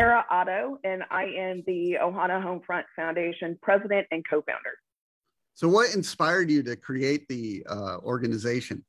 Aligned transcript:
Sarah 0.00 0.24
Otto, 0.30 0.78
and 0.82 1.02
I 1.10 1.24
am 1.24 1.62
the 1.66 1.98
Ohana 2.02 2.42
Homefront 2.42 2.84
Foundation 2.96 3.58
president 3.60 4.06
and 4.10 4.24
co 4.26 4.40
founder. 4.40 4.78
So, 5.52 5.68
what 5.68 5.94
inspired 5.94 6.50
you 6.50 6.62
to 6.62 6.74
create 6.74 7.28
the 7.28 7.62
uh, 7.68 7.98
organization? 7.98 8.82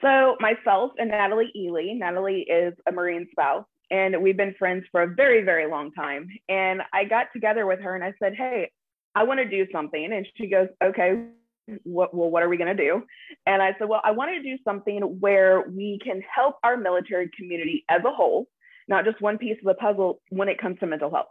So, 0.00 0.34
myself 0.40 0.90
and 0.98 1.10
Natalie 1.10 1.52
Ely, 1.54 1.92
Natalie 1.94 2.40
is 2.40 2.74
a 2.88 2.92
Marine 2.92 3.28
spouse, 3.30 3.66
and 3.92 4.20
we've 4.20 4.36
been 4.36 4.56
friends 4.58 4.84
for 4.90 5.02
a 5.02 5.14
very, 5.14 5.44
very 5.44 5.70
long 5.70 5.92
time. 5.92 6.26
And 6.48 6.82
I 6.92 7.04
got 7.04 7.26
together 7.32 7.66
with 7.66 7.78
her 7.82 7.94
and 7.94 8.02
I 8.02 8.14
said, 8.20 8.34
Hey, 8.34 8.72
I 9.14 9.22
want 9.22 9.38
to 9.38 9.48
do 9.48 9.70
something. 9.70 10.12
And 10.12 10.26
she 10.36 10.48
goes, 10.48 10.66
Okay, 10.82 11.26
what, 11.84 12.14
well, 12.14 12.30
what 12.30 12.42
are 12.42 12.48
we 12.48 12.56
going 12.56 12.74
to 12.76 12.82
do? 12.82 13.02
And 13.46 13.62
I 13.62 13.74
said, 13.78 13.88
Well, 13.88 14.00
I 14.04 14.10
want 14.10 14.30
to 14.32 14.42
do 14.42 14.56
something 14.64 15.00
where 15.20 15.62
we 15.68 15.98
can 16.02 16.22
help 16.34 16.56
our 16.62 16.76
military 16.76 17.30
community 17.36 17.84
as 17.88 18.02
a 18.04 18.10
whole, 18.10 18.48
not 18.88 19.04
just 19.04 19.20
one 19.20 19.38
piece 19.38 19.56
of 19.58 19.64
the 19.64 19.74
puzzle 19.74 20.20
when 20.30 20.48
it 20.48 20.58
comes 20.58 20.78
to 20.80 20.86
mental 20.86 21.10
health. 21.10 21.26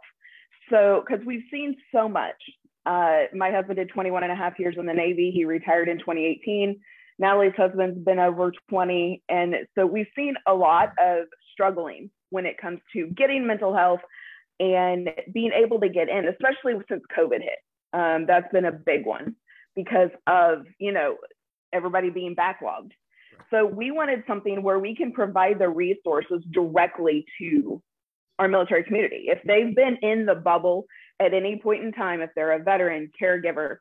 So, 0.70 1.02
because 1.06 1.24
we've 1.26 1.44
seen 1.50 1.76
so 1.92 2.08
much. 2.08 2.36
Uh, 2.84 3.24
my 3.34 3.50
husband 3.50 3.76
did 3.76 3.90
21 3.90 4.24
and 4.24 4.32
a 4.32 4.36
half 4.36 4.58
years 4.58 4.74
in 4.78 4.86
the 4.86 4.92
Navy. 4.92 5.30
He 5.32 5.44
retired 5.44 5.88
in 5.88 5.98
2018. 5.98 6.80
Natalie's 7.18 7.52
husband's 7.56 8.04
been 8.04 8.18
over 8.18 8.52
20. 8.70 9.22
And 9.28 9.54
so 9.76 9.86
we've 9.86 10.08
seen 10.16 10.34
a 10.46 10.54
lot 10.54 10.92
of 10.98 11.26
struggling 11.52 12.10
when 12.30 12.46
it 12.46 12.58
comes 12.58 12.80
to 12.94 13.06
getting 13.08 13.46
mental 13.46 13.74
health 13.74 14.00
and 14.58 15.10
being 15.32 15.52
able 15.52 15.78
to 15.80 15.88
get 15.88 16.08
in, 16.08 16.26
especially 16.26 16.74
since 16.88 17.02
COVID 17.16 17.40
hit. 17.40 17.58
Um, 17.92 18.24
that's 18.26 18.50
been 18.52 18.64
a 18.64 18.72
big 18.72 19.04
one 19.04 19.36
because 19.74 20.10
of, 20.26 20.66
you 20.78 20.92
know, 20.92 21.16
everybody 21.72 22.10
being 22.10 22.36
backlogged. 22.36 22.92
So 23.50 23.66
we 23.66 23.90
wanted 23.90 24.24
something 24.26 24.62
where 24.62 24.78
we 24.78 24.94
can 24.94 25.12
provide 25.12 25.58
the 25.58 25.68
resources 25.68 26.42
directly 26.50 27.24
to 27.38 27.82
our 28.38 28.48
military 28.48 28.84
community. 28.84 29.26
If 29.26 29.40
they've 29.46 29.74
been 29.74 29.96
in 30.02 30.26
the 30.26 30.34
bubble 30.34 30.86
at 31.20 31.34
any 31.34 31.60
point 31.62 31.84
in 31.84 31.92
time, 31.92 32.20
if 32.20 32.30
they're 32.34 32.52
a 32.52 32.62
veteran, 32.62 33.10
caregiver, 33.20 33.76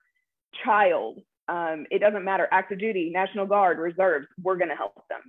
child, 0.65 1.19
um, 1.47 1.85
it 1.89 1.99
doesn't 1.99 2.23
matter, 2.23 2.47
active 2.51 2.79
duty, 2.79 3.11
National 3.13 3.45
Guard, 3.45 3.77
reserves, 3.77 4.27
we're 4.41 4.57
going 4.57 4.69
to 4.69 4.75
help 4.75 4.95
them. 5.09 5.21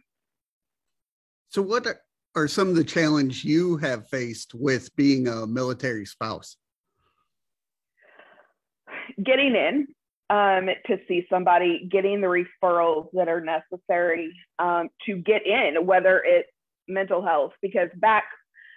So, 1.49 1.63
what 1.63 1.87
are 2.35 2.49
some 2.49 2.69
of 2.69 2.77
the 2.77 2.85
challenges 2.85 3.45
you 3.45 3.77
have 3.79 4.09
faced 4.09 4.55
with 4.55 4.95
being 4.97 5.29
a 5.29 5.47
military 5.47 6.07
spouse? 6.07 6.57
Getting 9.23 9.55
in 9.55 9.87
um, 10.31 10.69
to 10.87 10.98
see 11.09 11.27
somebody, 11.28 11.89
getting 11.91 12.20
the 12.20 12.27
referrals 12.27 13.09
that 13.12 13.28
are 13.28 13.41
necessary 13.41 14.33
um, 14.59 14.89
to 15.06 15.17
get 15.17 15.47
in, 15.47 15.87
whether 15.87 16.23
it's 16.25 16.48
mental 16.89 17.25
health, 17.25 17.53
because 17.61 17.89
back, 17.97 18.25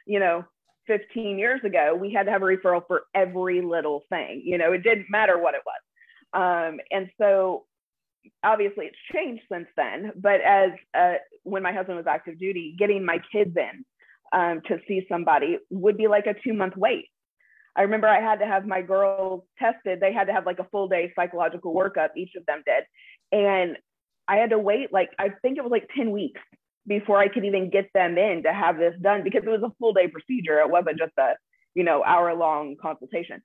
you 0.06 0.20
know, 0.20 0.44
15 0.88 1.40
years 1.40 1.62
ago, 1.64 1.98
we 2.00 2.14
had 2.14 2.24
to 2.24 2.32
have 2.32 2.42
a 2.42 2.46
referral 2.46 2.82
for 2.88 3.04
every 3.14 3.62
little 3.62 4.04
thing. 4.10 4.42
You 4.46 4.58
know, 4.58 4.74
it 4.74 4.84
didn't 4.84 5.08
matter 5.10 5.40
what 5.40 5.56
it 5.56 5.62
was. 5.66 5.82
Um, 6.34 6.80
and 6.92 7.10
so 7.20 7.66
obviously 8.44 8.86
it's 8.86 8.98
changed 9.14 9.44
since 9.52 9.68
then. 9.76 10.12
But 10.16 10.42
as 10.42 10.72
uh, 10.94 11.14
when 11.44 11.64
my 11.64 11.72
husband 11.72 11.98
was 11.98 12.08
active 12.08 12.40
duty, 12.40 12.76
getting 12.78 13.06
my 13.06 13.20
kids 13.32 13.56
in 13.56 13.86
um, 14.34 14.62
to 14.68 14.80
see 14.88 15.06
somebody 15.10 15.58
would 15.70 15.98
be 15.98 16.08
like 16.08 16.26
a 16.28 16.36
two 16.44 16.54
month 16.54 16.76
wait. 16.76 17.08
I 17.76 17.82
remember 17.82 18.08
I 18.08 18.22
had 18.22 18.40
to 18.40 18.46
have 18.46 18.66
my 18.66 18.82
girls 18.82 19.44
tested. 19.60 20.00
They 20.00 20.14
had 20.14 20.26
to 20.26 20.34
have 20.34 20.46
like 20.46 20.60
a 20.60 20.68
full 20.72 20.88
day 20.88 21.12
psychological 21.16 21.74
workup, 21.74 22.10
each 22.16 22.36
of 22.36 22.46
them 22.46 22.64
did. 22.66 22.84
And 23.32 23.78
I 24.28 24.38
had 24.38 24.52
to 24.52 24.60
wait 24.60 24.94
like, 24.94 25.10
I 25.20 25.30
think 25.42 25.58
it 25.58 25.64
was 25.64 25.72
like 25.72 25.90
10 25.96 26.12
weeks 26.12 26.42
before 26.88 27.20
I 27.20 27.28
could 27.28 27.46
even 27.46 27.70
get 27.70 27.90
them 27.94 28.18
in 28.18 28.44
to 28.44 28.54
have 28.54 28.78
this 28.78 28.94
done 29.02 29.24
because 29.24 29.44
it 29.46 29.50
was 29.50 29.64
a 29.64 29.74
full 29.80 29.94
day 29.94 30.08
procedure. 30.08 30.60
It 30.60 30.70
wasn't 30.70 31.00
just 31.00 31.14
a, 31.18 31.34
you 31.74 31.84
know, 31.84 32.04
hour 32.04 32.34
long 32.34 32.76
consultation. 32.82 33.42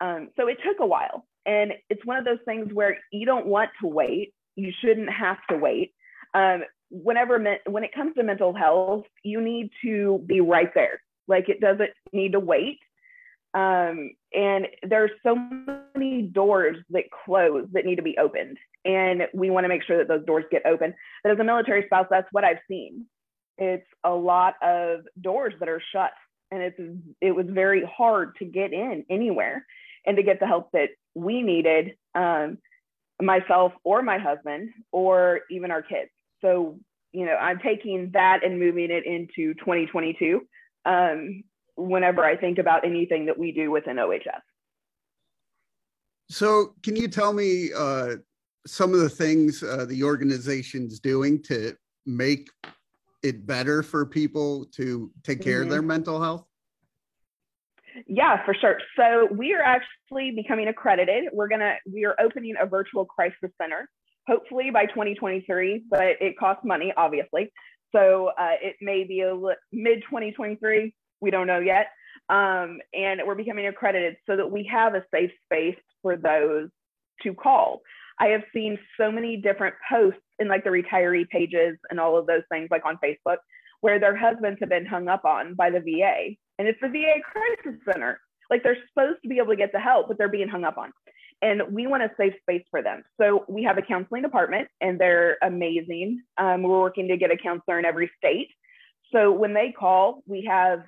Um, 0.00 0.30
so 0.36 0.48
it 0.48 0.58
took 0.64 0.80
a 0.80 0.86
while. 0.86 1.26
And 1.46 1.72
it's 1.90 2.04
one 2.06 2.16
of 2.16 2.24
those 2.24 2.38
things 2.44 2.72
where 2.72 2.98
you 3.12 3.26
don't 3.26 3.46
want 3.46 3.70
to 3.82 3.86
wait. 3.86 4.32
You 4.56 4.72
shouldn't 4.80 5.10
have 5.10 5.38
to 5.50 5.58
wait. 5.58 5.92
Um, 6.32 6.64
whenever 6.90 7.38
when 7.66 7.84
it 7.84 7.94
comes 7.94 8.14
to 8.14 8.22
mental 8.22 8.54
health, 8.54 9.04
you 9.22 9.40
need 9.40 9.70
to 9.82 10.22
be 10.26 10.40
right 10.40 10.72
there. 10.74 11.00
Like 11.28 11.48
it 11.48 11.60
doesn't 11.60 11.90
need 12.12 12.32
to 12.32 12.40
wait. 12.40 12.78
Um, 13.54 14.10
and 14.32 14.66
there's 14.82 15.12
so 15.22 15.36
many 15.94 16.22
doors 16.22 16.76
that 16.90 17.04
close 17.24 17.66
that 17.72 17.84
need 17.84 17.96
to 17.96 18.02
be 18.02 18.18
opened, 18.18 18.58
and 18.84 19.22
we 19.32 19.50
want 19.50 19.64
to 19.64 19.68
make 19.68 19.84
sure 19.84 19.96
that 19.98 20.08
those 20.08 20.26
doors 20.26 20.44
get 20.50 20.66
open. 20.66 20.92
But 21.22 21.32
as 21.32 21.38
a 21.38 21.44
military 21.44 21.86
spouse, 21.86 22.06
that's 22.10 22.28
what 22.32 22.44
I've 22.44 22.58
seen. 22.68 23.06
It's 23.56 23.86
a 24.02 24.10
lot 24.10 24.54
of 24.60 25.02
doors 25.20 25.54
that 25.60 25.68
are 25.68 25.82
shut, 25.92 26.10
and 26.50 26.62
it's 26.62 26.80
it 27.20 27.30
was 27.30 27.46
very 27.48 27.84
hard 27.84 28.34
to 28.40 28.44
get 28.44 28.72
in 28.72 29.04
anywhere 29.08 29.64
and 30.04 30.16
to 30.16 30.22
get 30.24 30.40
the 30.40 30.46
help 30.46 30.72
that 30.72 30.88
we 31.14 31.40
needed, 31.40 31.92
um, 32.16 32.58
myself 33.22 33.72
or 33.84 34.02
my 34.02 34.18
husband 34.18 34.70
or 34.92 35.40
even 35.50 35.70
our 35.70 35.82
kids. 35.82 36.10
So, 36.40 36.78
you 37.12 37.24
know, 37.24 37.36
I'm 37.36 37.60
taking 37.60 38.10
that 38.12 38.44
and 38.44 38.58
moving 38.58 38.90
it 38.90 39.06
into 39.06 39.54
2022 39.54 40.40
um, 40.84 41.44
whenever 41.76 42.24
I 42.24 42.36
think 42.36 42.58
about 42.58 42.84
anything 42.84 43.26
that 43.26 43.38
we 43.38 43.52
do 43.52 43.70
within 43.70 43.96
OHF. 43.96 44.40
So, 46.30 46.74
can 46.82 46.96
you 46.96 47.08
tell 47.08 47.32
me 47.32 47.70
uh, 47.76 48.16
some 48.66 48.94
of 48.94 49.00
the 49.00 49.10
things 49.10 49.62
uh, 49.62 49.84
the 49.86 50.02
organization's 50.02 50.98
doing 50.98 51.42
to 51.42 51.76
make 52.06 52.48
it 53.22 53.46
better 53.46 53.82
for 53.82 54.06
people 54.06 54.66
to 54.76 55.10
take 55.22 55.42
care 55.42 55.60
mm-hmm. 55.60 55.64
of 55.64 55.70
their 55.70 55.82
mental 55.82 56.20
health? 56.20 56.46
Yeah, 58.06 58.44
for 58.44 58.54
sure. 58.54 58.78
So 58.98 59.28
we 59.30 59.54
are 59.54 59.62
actually 59.62 60.32
becoming 60.32 60.68
accredited. 60.68 61.24
We're 61.32 61.48
gonna 61.48 61.76
we 61.90 62.04
are 62.04 62.16
opening 62.20 62.54
a 62.60 62.66
virtual 62.66 63.04
crisis 63.04 63.50
center, 63.60 63.88
hopefully 64.26 64.70
by 64.70 64.86
2023, 64.86 65.84
but 65.88 66.16
it 66.20 66.36
costs 66.38 66.64
money, 66.64 66.92
obviously. 66.96 67.52
So 67.94 68.32
uh, 68.38 68.56
it 68.60 68.76
may 68.80 69.04
be 69.04 69.20
a 69.20 69.34
mid 69.72 70.02
2023. 70.10 70.92
We 71.20 71.30
don't 71.30 71.46
know 71.46 71.60
yet. 71.60 71.86
Um, 72.28 72.80
and 72.92 73.20
we're 73.26 73.34
becoming 73.34 73.66
accredited 73.66 74.16
so 74.28 74.36
that 74.36 74.50
we 74.50 74.68
have 74.72 74.94
a 74.94 75.04
safe 75.12 75.30
space 75.44 75.78
for 76.02 76.16
those 76.16 76.68
to 77.22 77.34
call. 77.34 77.80
I 78.18 78.28
have 78.28 78.42
seen 78.54 78.78
so 78.98 79.10
many 79.10 79.36
different 79.36 79.74
posts 79.90 80.20
in 80.38 80.48
like 80.48 80.64
the 80.64 80.70
retiree 80.70 81.28
pages 81.28 81.76
and 81.90 81.98
all 81.98 82.16
of 82.16 82.26
those 82.26 82.42
things, 82.50 82.68
like 82.70 82.86
on 82.86 82.98
Facebook, 83.04 83.38
where 83.80 83.98
their 83.98 84.16
husbands 84.16 84.58
have 84.60 84.68
been 84.68 84.86
hung 84.86 85.08
up 85.08 85.24
on 85.24 85.54
by 85.54 85.70
the 85.70 85.80
VA 85.80 86.36
and 86.58 86.68
it's 86.68 86.80
the 86.80 86.88
VA 86.88 87.20
crisis 87.22 87.80
center. 87.90 88.20
Like 88.50 88.62
they're 88.62 88.78
supposed 88.88 89.22
to 89.22 89.28
be 89.28 89.38
able 89.38 89.48
to 89.48 89.56
get 89.56 89.72
the 89.72 89.80
help, 89.80 90.08
but 90.08 90.18
they're 90.18 90.28
being 90.28 90.48
hung 90.48 90.64
up 90.64 90.78
on. 90.78 90.92
And 91.42 91.62
we 91.70 91.86
want 91.86 92.02
a 92.02 92.10
safe 92.16 92.34
space 92.42 92.64
for 92.70 92.82
them. 92.82 93.02
So 93.20 93.44
we 93.48 93.64
have 93.64 93.76
a 93.76 93.82
counseling 93.82 94.22
department, 94.22 94.68
and 94.80 94.98
they're 94.98 95.36
amazing. 95.42 96.22
Um, 96.38 96.62
we're 96.62 96.80
working 96.80 97.08
to 97.08 97.16
get 97.16 97.30
a 97.30 97.36
counselor 97.36 97.78
in 97.78 97.84
every 97.84 98.10
state. 98.16 98.48
So 99.12 99.32
when 99.32 99.52
they 99.52 99.74
call, 99.76 100.22
we 100.26 100.46
have 100.48 100.84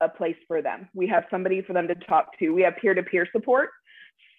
a 0.00 0.08
place 0.08 0.36
for 0.46 0.62
them. 0.62 0.88
We 0.94 1.06
have 1.08 1.24
somebody 1.30 1.62
for 1.62 1.72
them 1.72 1.88
to 1.88 1.94
talk 1.94 2.38
to. 2.38 2.50
We 2.50 2.62
have 2.62 2.76
peer 2.76 2.94
to 2.94 3.02
peer 3.02 3.26
support. 3.32 3.70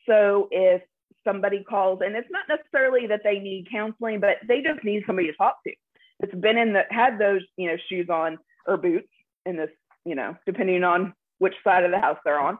So 0.07 0.47
if 0.51 0.81
somebody 1.27 1.63
calls, 1.63 1.99
and 2.03 2.15
it's 2.15 2.29
not 2.31 2.45
necessarily 2.47 3.07
that 3.07 3.21
they 3.23 3.39
need 3.39 3.67
counseling, 3.71 4.19
but 4.19 4.37
they 4.47 4.61
just 4.61 4.83
need 4.83 5.03
somebody 5.05 5.27
to 5.27 5.37
talk 5.37 5.57
to. 5.67 5.73
It's 6.21 6.35
been 6.35 6.57
in 6.57 6.73
the 6.73 6.83
had 6.89 7.17
those 7.17 7.41
you 7.57 7.67
know 7.67 7.77
shoes 7.89 8.07
on 8.09 8.37
or 8.65 8.77
boots 8.77 9.07
in 9.45 9.55
this 9.55 9.69
you 10.05 10.15
know, 10.15 10.35
depending 10.45 10.83
on 10.83 11.13
which 11.39 11.53
side 11.63 11.83
of 11.83 11.91
the 11.91 11.99
house 11.99 12.17
they're 12.23 12.39
on. 12.39 12.57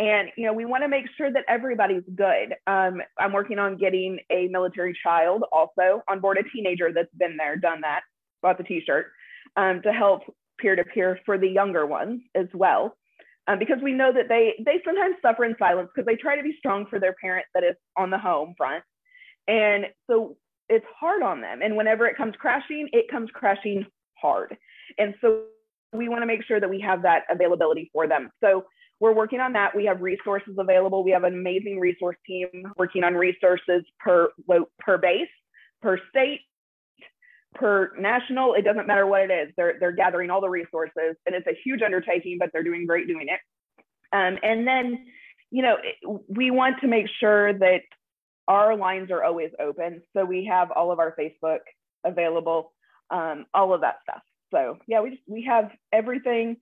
And, 0.00 0.28
you 0.36 0.46
know, 0.46 0.52
we 0.52 0.64
want 0.64 0.84
to 0.84 0.88
make 0.88 1.06
sure 1.16 1.32
that 1.32 1.44
everybody's 1.48 2.04
good. 2.14 2.54
Um, 2.66 3.00
I'm 3.18 3.32
working 3.32 3.58
on 3.58 3.76
getting 3.78 4.18
a 4.30 4.46
military 4.48 4.96
child 5.02 5.44
also 5.50 6.02
on 6.08 6.20
board, 6.20 6.38
a 6.38 6.48
teenager 6.54 6.92
that's 6.92 7.12
been 7.16 7.36
there, 7.36 7.56
done 7.56 7.80
that, 7.80 8.02
bought 8.42 8.58
the 8.58 8.64
t 8.64 8.82
shirt 8.84 9.06
um, 9.56 9.80
to 9.82 9.92
help 9.92 10.22
peer 10.58 10.76
to 10.76 10.84
peer 10.84 11.18
for 11.24 11.38
the 11.38 11.48
younger 11.48 11.86
ones 11.86 12.20
as 12.34 12.46
well. 12.54 12.96
Um, 13.46 13.58
because 13.58 13.78
we 13.82 13.92
know 13.92 14.12
that 14.12 14.28
they 14.28 14.54
they 14.64 14.80
sometimes 14.84 15.16
suffer 15.22 15.44
in 15.44 15.56
silence 15.58 15.88
because 15.94 16.06
they 16.06 16.16
try 16.16 16.36
to 16.36 16.42
be 16.42 16.54
strong 16.58 16.84
for 16.90 17.00
their 17.00 17.14
parent 17.20 17.46
that 17.54 17.64
is 17.64 17.76
on 17.96 18.10
the 18.10 18.18
home 18.18 18.54
front, 18.58 18.84
and 19.46 19.86
so 20.08 20.36
it's 20.68 20.84
hard 20.98 21.22
on 21.22 21.40
them. 21.40 21.60
And 21.62 21.76
whenever 21.76 22.06
it 22.06 22.16
comes 22.16 22.34
crashing, 22.38 22.88
it 22.92 23.10
comes 23.10 23.30
crashing 23.32 23.86
hard. 24.20 24.56
And 24.98 25.14
so 25.20 25.44
we 25.92 26.08
want 26.08 26.22
to 26.22 26.26
make 26.26 26.44
sure 26.44 26.60
that 26.60 26.68
we 26.68 26.80
have 26.80 27.02
that 27.02 27.22
availability 27.30 27.90
for 27.92 28.06
them. 28.06 28.30
So 28.42 28.64
we're 29.00 29.14
working 29.14 29.40
on 29.40 29.52
that. 29.54 29.74
We 29.74 29.84
have 29.86 30.00
resources 30.00 30.56
available. 30.58 31.04
We 31.04 31.12
have 31.12 31.24
an 31.24 31.32
amazing 31.32 31.78
resource 31.78 32.16
team 32.26 32.48
working 32.76 33.04
on 33.04 33.14
resources 33.14 33.82
per 34.00 34.30
per 34.78 34.98
base, 34.98 35.28
per 35.80 35.98
state, 36.10 36.40
per 37.58 37.92
national. 37.98 38.54
It 38.54 38.62
doesn't 38.62 38.86
matter 38.86 39.06
what 39.06 39.22
it 39.22 39.30
is. 39.30 39.52
They're 39.56 39.76
they're 39.80 39.92
gathering 39.92 40.30
all 40.30 40.40
the 40.40 40.48
resources, 40.48 41.16
and 41.26 41.34
it's 41.34 41.46
a 41.46 41.58
huge 41.64 41.82
undertaking, 41.82 42.36
but 42.38 42.50
they're 42.52 42.62
doing 42.62 42.86
great 42.86 43.06
doing 43.06 43.28
it. 43.28 43.40
Um, 44.12 44.38
and 44.42 44.66
then, 44.66 45.06
you 45.50 45.62
know, 45.62 45.76
we 46.28 46.50
want 46.50 46.80
to 46.80 46.86
make 46.86 47.06
sure 47.20 47.52
that 47.52 47.82
our 48.46 48.76
lines 48.76 49.10
are 49.10 49.22
always 49.22 49.50
open. 49.60 50.02
So 50.16 50.24
we 50.24 50.46
have 50.46 50.70
all 50.70 50.90
of 50.90 50.98
our 50.98 51.14
Facebook 51.18 51.58
available, 52.04 52.72
um, 53.10 53.44
all 53.52 53.74
of 53.74 53.82
that 53.82 53.96
stuff. 54.08 54.22
So 54.52 54.78
yeah, 54.86 55.02
we 55.02 55.10
just 55.10 55.22
we 55.26 55.44
have 55.44 55.70
everything 55.92 56.56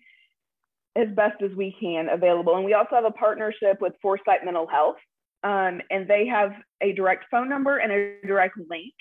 as 0.97 1.09
best 1.15 1.43
as 1.43 1.51
we 1.57 1.77
can 1.79 2.09
available, 2.09 2.57
and 2.57 2.65
we 2.65 2.75
also 2.75 2.95
have 2.95 3.05
a 3.05 3.11
partnership 3.11 3.81
with 3.81 3.93
Foresight 4.03 4.45
Mental 4.45 4.67
Health, 4.67 4.97
um, 5.45 5.81
and 5.91 6.09
they 6.09 6.27
have 6.27 6.53
a 6.81 6.93
direct 6.93 7.27
phone 7.31 7.49
number 7.49 7.79
and 7.79 7.93
a 7.93 8.27
direct 8.27 8.57
link. 8.69 8.95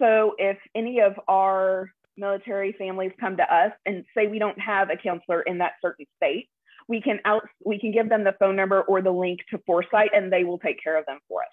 So 0.00 0.34
if 0.38 0.58
any 0.74 1.00
of 1.00 1.14
our 1.28 1.90
military 2.16 2.72
families 2.72 3.12
come 3.20 3.36
to 3.36 3.54
us 3.54 3.72
and 3.86 4.04
say 4.16 4.26
we 4.26 4.38
don't 4.38 4.58
have 4.60 4.90
a 4.90 4.96
counselor 4.96 5.42
in 5.42 5.58
that 5.58 5.72
certain 5.82 6.06
state, 6.16 6.48
we 6.88 7.00
can 7.00 7.20
out 7.24 7.42
we 7.64 7.78
can 7.78 7.92
give 7.92 8.08
them 8.08 8.24
the 8.24 8.34
phone 8.38 8.56
number 8.56 8.82
or 8.82 9.02
the 9.02 9.10
link 9.10 9.40
to 9.50 9.58
Foresight, 9.66 10.10
and 10.14 10.32
they 10.32 10.44
will 10.44 10.58
take 10.58 10.82
care 10.82 10.98
of 10.98 11.04
them 11.06 11.18
for 11.28 11.42
us. 11.42 11.48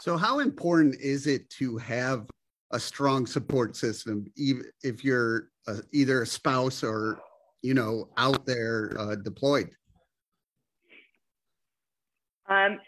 So, 0.00 0.16
how 0.16 0.38
important 0.38 0.96
is 1.00 1.26
it 1.26 1.48
to 1.50 1.76
have 1.78 2.26
a 2.72 2.80
strong 2.80 3.26
support 3.26 3.76
system, 3.76 4.26
even 4.36 4.64
if 4.82 5.04
you're 5.04 5.48
a, 5.66 5.80
either 5.92 6.22
a 6.22 6.26
spouse 6.26 6.82
or 6.82 7.20
you 7.62 7.74
know 7.74 8.08
out 8.16 8.46
there 8.46 8.96
uh, 8.98 9.16
deployed? 9.16 9.70
Um, 12.48 12.78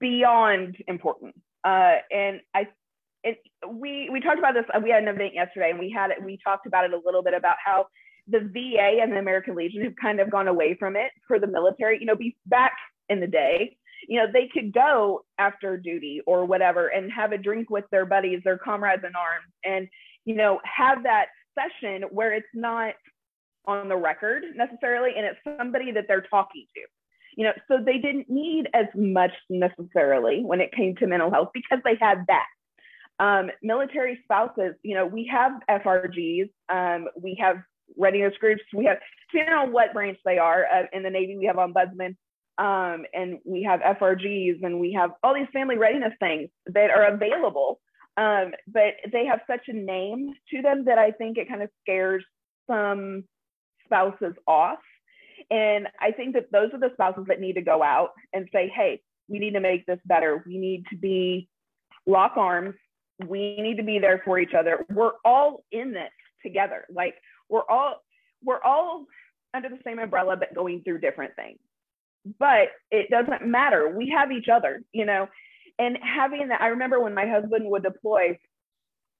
beyond 0.00 0.82
important, 0.88 1.34
uh, 1.64 1.96
and 2.10 2.40
I, 2.54 2.66
it, 3.24 3.38
we 3.68 4.08
we 4.10 4.20
talked 4.20 4.38
about 4.38 4.54
this. 4.54 4.64
We 4.82 4.90
had 4.90 5.02
an 5.02 5.08
event 5.08 5.34
yesterday, 5.34 5.70
and 5.70 5.78
we 5.78 5.90
had 5.90 6.10
it. 6.10 6.22
We 6.22 6.38
talked 6.42 6.66
about 6.66 6.84
it 6.84 6.92
a 6.92 7.00
little 7.04 7.22
bit 7.22 7.34
about 7.34 7.56
how 7.64 7.86
the 8.28 8.40
VA 8.40 9.00
and 9.02 9.12
the 9.12 9.18
American 9.18 9.54
Legion 9.54 9.84
have 9.84 9.94
kind 10.00 10.20
of 10.20 10.30
gone 10.30 10.48
away 10.48 10.76
from 10.78 10.96
it 10.96 11.10
for 11.26 11.38
the 11.38 11.46
military. 11.46 11.98
You 12.00 12.06
know, 12.06 12.16
be 12.16 12.36
back 12.46 12.72
in 13.08 13.20
the 13.20 13.26
day, 13.26 13.76
you 14.08 14.18
know, 14.18 14.26
they 14.32 14.48
could 14.52 14.72
go 14.72 15.24
after 15.38 15.76
duty 15.76 16.20
or 16.26 16.44
whatever 16.44 16.88
and 16.88 17.10
have 17.12 17.32
a 17.32 17.38
drink 17.38 17.70
with 17.70 17.84
their 17.90 18.06
buddies, 18.06 18.40
their 18.44 18.58
comrades 18.58 19.02
in 19.04 19.12
arms, 19.14 19.52
and, 19.64 19.88
you 20.24 20.34
know, 20.34 20.60
have 20.64 21.02
that 21.04 21.26
session 21.58 22.04
where 22.10 22.32
it's 22.32 22.46
not 22.54 22.94
on 23.66 23.88
the 23.88 23.96
record 23.96 24.42
necessarily 24.56 25.10
and 25.16 25.24
it's 25.24 25.38
somebody 25.58 25.92
that 25.92 26.06
they're 26.08 26.26
talking 26.28 26.66
to. 26.74 26.80
You 27.36 27.44
know, 27.44 27.52
so 27.66 27.78
they 27.82 27.96
didn't 27.96 28.28
need 28.28 28.68
as 28.74 28.86
much 28.94 29.32
necessarily 29.48 30.42
when 30.44 30.60
it 30.60 30.72
came 30.72 30.96
to 30.96 31.06
mental 31.06 31.30
health 31.30 31.48
because 31.54 31.78
they 31.82 31.96
had 31.98 32.24
that. 32.28 32.46
Um, 33.18 33.50
military 33.62 34.18
spouses, 34.24 34.74
you 34.82 34.94
know, 34.94 35.06
we 35.06 35.30
have 35.30 35.52
FRGs, 35.68 36.50
um, 36.68 37.08
we 37.20 37.36
have 37.40 37.56
readiness 37.96 38.34
groups, 38.40 38.62
we 38.74 38.86
have, 38.86 38.98
depending 39.30 39.54
on 39.54 39.72
what 39.72 39.92
branch 39.92 40.18
they 40.24 40.38
are, 40.38 40.64
uh, 40.64 40.84
in 40.92 41.02
the 41.02 41.10
Navy, 41.10 41.36
we 41.36 41.46
have 41.46 41.56
ombudsmen, 41.56 42.16
um, 42.58 43.04
and 43.14 43.38
we 43.44 43.62
have 43.62 43.80
FRGs 43.80 44.62
and 44.62 44.80
we 44.80 44.92
have 44.92 45.10
all 45.22 45.34
these 45.34 45.46
family 45.52 45.78
readiness 45.78 46.12
things 46.20 46.48
that 46.66 46.90
are 46.90 47.14
available. 47.14 47.80
Um, 48.16 48.52
but 48.66 48.94
they 49.10 49.24
have 49.26 49.40
such 49.46 49.68
a 49.68 49.72
name 49.72 50.34
to 50.50 50.62
them 50.62 50.84
that 50.84 50.98
I 50.98 51.12
think 51.12 51.38
it 51.38 51.48
kind 51.48 51.62
of 51.62 51.70
scares 51.82 52.24
some 52.68 53.24
spouses 53.86 54.34
off. 54.46 54.78
And 55.50 55.88
I 56.00 56.12
think 56.12 56.34
that 56.34 56.52
those 56.52 56.70
are 56.72 56.78
the 56.78 56.90
spouses 56.92 57.24
that 57.28 57.40
need 57.40 57.54
to 57.54 57.62
go 57.62 57.82
out 57.82 58.10
and 58.32 58.48
say, 58.52 58.70
hey, 58.74 59.00
we 59.28 59.38
need 59.38 59.52
to 59.52 59.60
make 59.60 59.86
this 59.86 59.98
better. 60.04 60.42
We 60.46 60.58
need 60.58 60.84
to 60.90 60.96
be 60.96 61.48
lock 62.06 62.32
arms. 62.36 62.74
We 63.26 63.56
need 63.60 63.76
to 63.76 63.82
be 63.82 63.98
there 63.98 64.22
for 64.24 64.38
each 64.38 64.54
other. 64.54 64.84
We're 64.90 65.12
all 65.24 65.64
in 65.72 65.92
this 65.92 66.10
together. 66.42 66.84
Like 66.92 67.14
we're 67.48 67.68
all 67.68 68.02
we're 68.44 68.62
all 68.62 69.06
under 69.54 69.68
the 69.68 69.78
same 69.84 69.98
umbrella, 69.98 70.36
but 70.36 70.54
going 70.54 70.82
through 70.82 71.00
different 71.00 71.36
things 71.36 71.58
but 72.38 72.68
it 72.90 73.10
doesn't 73.10 73.46
matter. 73.46 73.88
We 73.88 74.12
have 74.16 74.30
each 74.30 74.48
other, 74.48 74.82
you 74.92 75.04
know, 75.04 75.28
and 75.78 75.98
having 76.02 76.48
that. 76.48 76.60
I 76.60 76.68
remember 76.68 77.00
when 77.00 77.14
my 77.14 77.26
husband 77.26 77.68
would 77.68 77.82
deploy, 77.82 78.38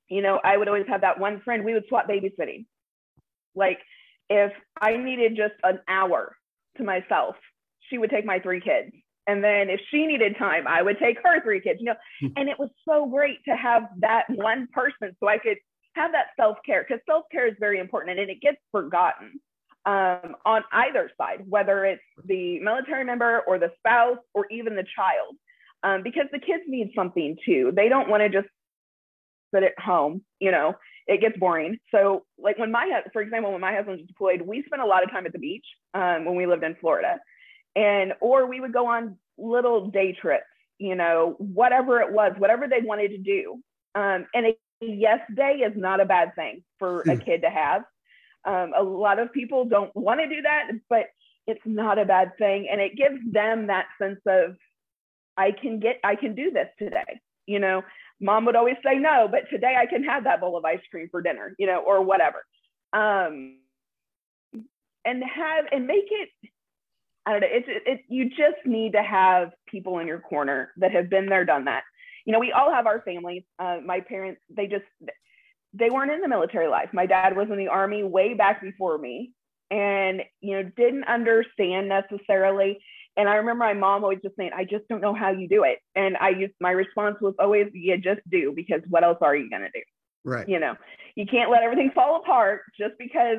you 0.09 0.23
know, 0.23 0.41
I 0.43 0.57
would 0.57 0.69
always 0.69 0.87
have 0.89 1.01
that 1.01 1.19
one 1.19 1.41
friend. 1.45 1.65
We 1.65 1.75
would 1.75 1.87
swap 1.89 2.09
babysitting. 2.09 2.67
Like 3.55 3.79
if 4.31 4.53
I 4.81 4.97
needed 4.97 5.37
just 5.37 5.55
an 5.63 5.81
hour 5.89 6.37
to 6.77 6.85
myself, 6.85 7.37
she 7.91 7.99
would 7.99 8.11
take 8.11 8.25
my 8.25 8.39
three 8.39 8.61
kids. 8.61 8.93
And 9.27 9.43
then 9.43 9.71
if 9.71 9.81
she 9.91 10.07
needed 10.07 10.37
time, 10.39 10.67
I 10.67 10.83
would 10.83 10.99
take 10.99 11.19
her 11.23 11.41
three 11.43 11.61
kids, 11.61 11.79
you 11.81 11.87
know. 11.87 11.95
Hmm. 12.21 12.29
and 12.37 12.49
it 12.49 12.59
was 12.59 12.71
so 12.89 13.07
great 13.07 13.39
to 13.45 13.57
have 13.57 13.85
that 14.01 14.25
one 14.29 14.69
person 14.73 15.17
so 15.21 15.29
I 15.29 15.39
could 15.39 15.59
have 15.95 16.13
that 16.13 16.27
self 16.37 16.59
care 16.65 16.85
because 16.87 17.03
self 17.09 17.25
care 17.31 17.47
is 17.47 17.55
very 17.61 17.79
important 17.79 18.19
and 18.19 18.31
it 18.31 18.41
gets 18.41 18.59
forgotten 18.71 19.41
um, 19.85 20.37
on 20.45 20.63
either 20.73 21.11
side, 21.19 21.45
whether 21.49 21.85
it's 21.85 22.03
the 22.25 22.61
military 22.61 23.05
member 23.05 23.43
or 23.47 23.59
the 23.59 23.73
spouse 23.79 24.19
or 24.35 24.47
even 24.51 24.77
the 24.77 24.85
child, 24.97 25.37
um, 25.83 26.03
because 26.03 26.27
the 26.33 26.39
kids 26.39 26.63
need 26.69 26.93
something 26.95 27.37
too. 27.45 27.73
They 27.75 27.89
don't 27.89 28.09
want 28.09 28.23
to 28.23 28.29
just 28.29 28.49
sit 29.53 29.65
at 29.65 29.79
home, 29.79 30.23
you 30.41 30.51
know, 30.51 30.75
it 31.07 31.21
gets 31.21 31.37
boring. 31.37 31.79
So, 31.91 32.25
like 32.39 32.59
when 32.59 32.71
my, 32.71 33.03
for 33.13 33.23
example, 33.23 33.53
when 33.53 33.61
my 33.61 33.75
husband 33.75 33.99
was 33.99 34.07
deployed, 34.07 34.43
we 34.43 34.63
spent 34.67 34.83
a 34.83 34.87
lot 34.87 35.03
of 35.03 35.11
time 35.11 35.27
at 35.27 35.33
the 35.33 35.39
beach 35.39 35.67
um, 35.95 36.25
when 36.25 36.37
we 36.37 36.47
lived 36.47 36.65
in 36.65 36.77
Florida, 36.81 37.19
and 37.77 38.13
or 38.21 38.47
we 38.47 38.61
would 38.61 38.73
go 38.73 38.87
on 38.87 39.17
little 39.39 39.91
day 39.91 40.13
trips, 40.13 40.45
you 40.79 40.95
know, 40.95 41.37
whatever 41.39 42.01
it 42.01 42.13
was, 42.13 42.33
whatever 42.39 42.69
they 42.69 42.81
wanted 42.83 43.09
to 43.09 43.19
do. 43.19 43.61
Um, 43.95 44.27
and 44.35 44.47
a 44.47 44.57
yes 44.81 45.21
day 45.35 45.63
is 45.67 45.73
not 45.77 46.01
a 46.01 46.05
bad 46.05 46.35
thing 46.35 46.63
for 46.79 47.03
a 47.03 47.17
hmm. 47.17 47.23
kid 47.23 47.43
to 47.43 47.51
have. 47.51 47.85
Um, 48.45 48.73
a 48.77 48.83
lot 48.83 49.19
of 49.19 49.33
people 49.33 49.65
don't 49.65 49.95
want 49.95 50.21
to 50.21 50.29
do 50.29 50.43
that, 50.43 50.71
but 50.89 51.07
it's 51.47 51.61
not 51.65 51.99
a 51.99 52.05
bad 52.05 52.33
thing. 52.39 52.69
And 52.71 52.81
it 52.81 52.97
gives 52.97 53.21
them 53.31 53.69
that 53.69 53.87
sense 54.01 54.21
of, 54.27 54.57
I 55.37 55.53
can 55.53 55.81
get, 55.81 55.99
I 56.05 56.17
can 56.17 56.35
do 56.35 56.51
this 56.51 56.69
today. 56.79 57.21
You 57.47 57.59
know, 57.59 57.83
mom 58.21 58.45
would 58.45 58.57
always 58.57 58.77
say 58.85 58.97
no, 58.97 59.29
but 59.31 59.49
today 59.51 59.77
I 59.79 59.87
can 59.87 60.05
have 60.05 60.25
that 60.25 60.41
bowl 60.41 60.57
of 60.57 60.65
ice 60.65 60.81
cream 60.91 61.09
for 61.11 61.23
dinner, 61.23 61.55
you 61.59 61.67
know, 61.67 61.81
or 61.81 62.03
whatever. 62.03 62.45
Um, 62.93 63.59
and 65.05 65.23
have, 65.25 65.65
and 65.73 65.87
make 65.87 66.07
it, 66.11 66.29
I 67.25 67.33
don't 67.33 67.41
know, 67.43 67.47
it's, 67.51 67.69
it, 67.69 67.83
it, 67.87 68.01
you 68.09 68.29
just 68.29 68.67
need 68.67 68.93
to 68.93 69.03
have 69.03 69.51
people 69.67 69.99
in 70.01 70.07
your 70.07 70.19
corner 70.19 70.73
that 70.79 70.93
have 70.93 71.09
been 71.09 71.27
there, 71.27 71.45
done 71.45 71.67
that. 71.67 71.85
You 72.25 72.33
know, 72.33 72.39
we 72.39 72.53
all 72.53 72.73
have 72.73 72.87
our 72.87 73.01
families. 73.03 73.43
Uh, 73.59 73.79
my 73.85 74.01
parents, 74.01 74.41
they 74.51 74.67
just, 74.67 74.85
they 75.73 75.91
weren't 75.91 76.11
in 76.11 76.21
the 76.21 76.29
military 76.29 76.69
life. 76.69 76.91
My 76.93 77.07
dad 77.07 77.37
was 77.37 77.49
in 77.51 77.59
the 77.59 77.69
army 77.69 78.03
way 78.03 78.35
back 78.35 78.61
before 78.61 78.99
me 78.99 79.33
and, 79.71 80.23
you 80.41 80.53
know, 80.53 80.71
didn't 80.77 81.05
understand 81.05 81.89
necessarily. 81.89 82.79
And 83.17 83.29
I 83.29 83.37
remember 83.37 83.65
my 83.65 83.75
mom 83.75 84.05
always 84.05 84.21
just 84.23 84.37
saying, 84.37 84.51
I 84.57 84.65
just 84.65 84.89
don't 84.89 85.01
know 85.01 85.15
how 85.15 85.31
you 85.31 85.49
do 85.49 85.65
it. 85.65 85.79
And 85.95 86.17
I 86.17 86.31
used 86.31 86.55
my 86.61 86.71
response 86.71 87.17
was 87.21 87.35
always, 87.39 87.69
you 87.73 87.97
just 87.99 88.21
do, 88.31 88.53
because 88.55 88.81
what 88.89 89.05
else 89.05 89.19
are 89.21 89.37
you 89.37 89.51
going 89.51 89.63
to 89.63 89.71
do? 89.73 89.83
Right. 90.25 90.49
You 90.49 90.59
know, 90.59 90.77
you 91.15 91.27
can't 91.27 91.51
let 91.51 91.63
everything 91.63 91.91
fall 91.95 92.17
apart 92.17 92.63
just 92.79 92.95
because, 92.99 93.39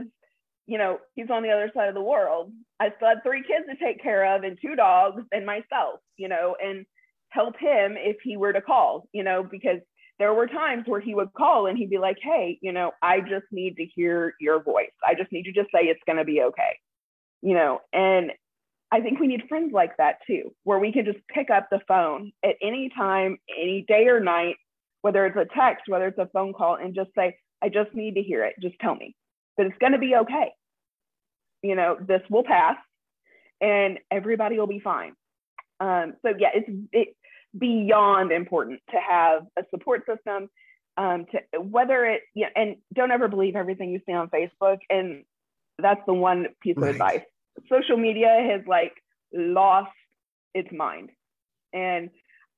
you 0.65 0.77
know, 0.77 0.99
he's 1.15 1.29
on 1.29 1.43
the 1.43 1.51
other 1.51 1.71
side 1.75 1.89
of 1.89 1.95
the 1.95 2.01
world. 2.01 2.51
I 2.79 2.89
still 2.95 3.09
had 3.09 3.23
three 3.23 3.41
kids 3.41 3.65
to 3.69 3.83
take 3.83 4.01
care 4.01 4.35
of 4.35 4.43
and 4.43 4.57
two 4.61 4.75
dogs 4.75 5.23
and 5.31 5.45
myself, 5.45 5.99
you 6.17 6.29
know, 6.29 6.55
and 6.63 6.85
help 7.29 7.57
him 7.57 7.95
if 7.97 8.17
he 8.23 8.37
were 8.37 8.53
to 8.53 8.61
call, 8.61 9.07
you 9.11 9.23
know, 9.23 9.43
because 9.43 9.79
there 10.19 10.33
were 10.33 10.47
times 10.47 10.83
where 10.85 11.01
he 11.01 11.15
would 11.15 11.33
call 11.33 11.67
and 11.67 11.77
he'd 11.77 11.89
be 11.89 11.97
like, 11.97 12.17
Hey, 12.21 12.59
you 12.61 12.71
know, 12.71 12.91
I 13.01 13.19
just 13.19 13.45
need 13.51 13.75
to 13.77 13.85
hear 13.85 14.35
your 14.39 14.63
voice. 14.63 14.91
I 15.05 15.15
just 15.15 15.31
need 15.31 15.45
you 15.45 15.53
to 15.53 15.65
say 15.73 15.85
it's 15.85 15.99
going 16.05 16.19
to 16.19 16.23
be 16.23 16.41
okay. 16.41 16.79
You 17.41 17.55
know, 17.55 17.81
and 17.91 18.31
I 18.91 19.01
think 19.01 19.19
we 19.19 19.27
need 19.27 19.49
friends 19.49 19.73
like 19.73 19.97
that 19.97 20.19
too, 20.25 20.53
where 20.63 20.79
we 20.79 20.93
can 20.93 21.03
just 21.03 21.17
pick 21.27 21.49
up 21.49 21.67
the 21.69 21.81
phone 21.87 22.31
at 22.45 22.55
any 22.61 22.89
time, 22.95 23.37
any 23.59 23.83
day 23.87 24.07
or 24.07 24.19
night, 24.19 24.55
whether 25.01 25.25
it's 25.25 25.35
a 25.35 25.47
text, 25.57 25.85
whether 25.87 26.07
it's 26.07 26.19
a 26.19 26.29
phone 26.31 26.53
call, 26.53 26.75
and 26.75 26.95
just 26.95 27.09
say, 27.17 27.35
I 27.61 27.69
just 27.69 27.93
need 27.93 28.13
to 28.15 28.21
hear 28.21 28.45
it. 28.45 28.53
Just 28.61 28.75
tell 28.79 28.95
me 28.95 29.15
that 29.57 29.65
it's 29.67 29.77
going 29.79 29.93
to 29.93 29.99
be 29.99 30.15
okay. 30.15 30.51
You 31.61 31.75
know, 31.75 31.97
this 31.99 32.21
will 32.29 32.43
pass 32.43 32.75
and 33.61 33.99
everybody 34.11 34.59
will 34.59 34.67
be 34.67 34.79
fine. 34.79 35.13
Um, 35.79 36.13
so 36.21 36.33
yeah, 36.37 36.49
it's 36.53 36.69
it, 36.91 37.15
beyond 37.57 38.31
important 38.31 38.81
to 38.89 38.97
have 38.97 39.43
a 39.57 39.63
support 39.69 40.05
system 40.05 40.49
um, 40.97 41.25
to 41.31 41.59
whether 41.59 42.05
it 42.05 42.21
you 42.33 42.43
know, 42.43 42.49
and 42.55 42.75
don't 42.93 43.11
ever 43.11 43.27
believe 43.27 43.55
everything 43.55 43.91
you 43.91 44.01
see 44.05 44.13
on 44.13 44.29
facebook 44.29 44.77
and 44.89 45.23
that's 45.79 46.01
the 46.07 46.13
one 46.13 46.47
piece 46.61 46.75
right. 46.77 46.89
of 46.89 46.95
advice 46.95 47.21
social 47.69 47.97
media 47.97 48.47
has 48.51 48.61
like 48.67 48.93
lost 49.33 49.91
its 50.53 50.69
mind 50.71 51.09
and 51.73 52.09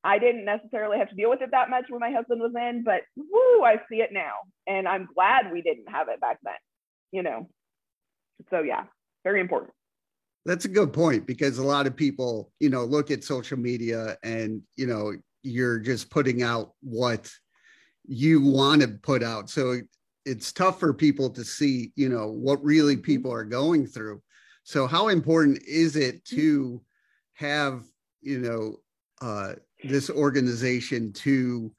i 0.03 0.17
didn't 0.17 0.45
necessarily 0.45 0.97
have 0.97 1.09
to 1.09 1.15
deal 1.15 1.29
with 1.29 1.41
it 1.41 1.51
that 1.51 1.69
much 1.69 1.85
when 1.89 1.99
my 1.99 2.11
husband 2.11 2.41
was 2.41 2.53
in 2.55 2.83
but 2.83 3.01
woo 3.15 3.63
i 3.63 3.75
see 3.89 3.97
it 3.97 4.11
now 4.11 4.33
and 4.67 4.87
i'm 4.87 5.07
glad 5.13 5.51
we 5.51 5.61
didn't 5.61 5.89
have 5.89 6.07
it 6.09 6.19
back 6.21 6.39
then 6.43 6.53
you 7.15 7.23
know 7.23 7.47
so 8.49 8.61
yeah 8.61 8.83
very 9.23 9.39
important 9.39 9.71
that's 10.45 10.65
a 10.65 10.69
good 10.69 10.93
point 10.93 11.25
because 11.25 11.57
a 11.57 11.63
lot 11.63 11.87
of 11.87 11.95
people, 11.95 12.51
you 12.59 12.69
know, 12.69 12.85
look 12.85 13.09
at 13.09 13.23
social 13.23 13.57
media 13.57 14.15
and, 14.23 14.61
you 14.77 14.85
know, 14.85 15.13
you're 15.41 15.79
just 15.79 16.11
putting 16.11 16.43
out 16.43 16.73
what 16.81 17.31
you 18.05 18.41
want 18.41 18.81
to 18.81 18.87
put 18.87 19.23
out. 19.23 19.49
So 19.49 19.79
it's 20.23 20.53
tough 20.53 20.79
for 20.79 20.93
people 20.93 21.31
to 21.31 21.43
see, 21.43 21.91
you 21.95 22.09
know, 22.09 22.27
what 22.27 22.63
really 22.63 22.93
mm-hmm. 22.93 23.03
people 23.03 23.33
are 23.33 23.43
going 23.43 23.87
through. 23.87 24.21
So 24.63 24.85
how 24.85 25.07
important 25.07 25.63
is 25.67 25.95
it 25.95 26.23
mm-hmm. 26.23 26.35
to 26.35 26.81
have, 27.33 27.83
you 28.21 28.39
know, 28.39 28.77
uh, 29.21 29.55
this 29.83 30.11
organization 30.11 31.11
to, 31.13 31.71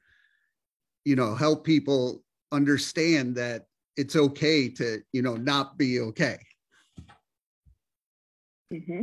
you 1.04 1.16
know, 1.16 1.36
help 1.36 1.64
people 1.64 2.24
understand 2.50 3.36
that 3.36 3.66
it's 3.96 4.16
okay 4.16 4.68
to 4.68 5.00
you 5.12 5.22
know 5.22 5.36
not 5.36 5.78
be 5.78 6.00
okay. 6.00 6.38
Mm-hmm. 8.72 9.02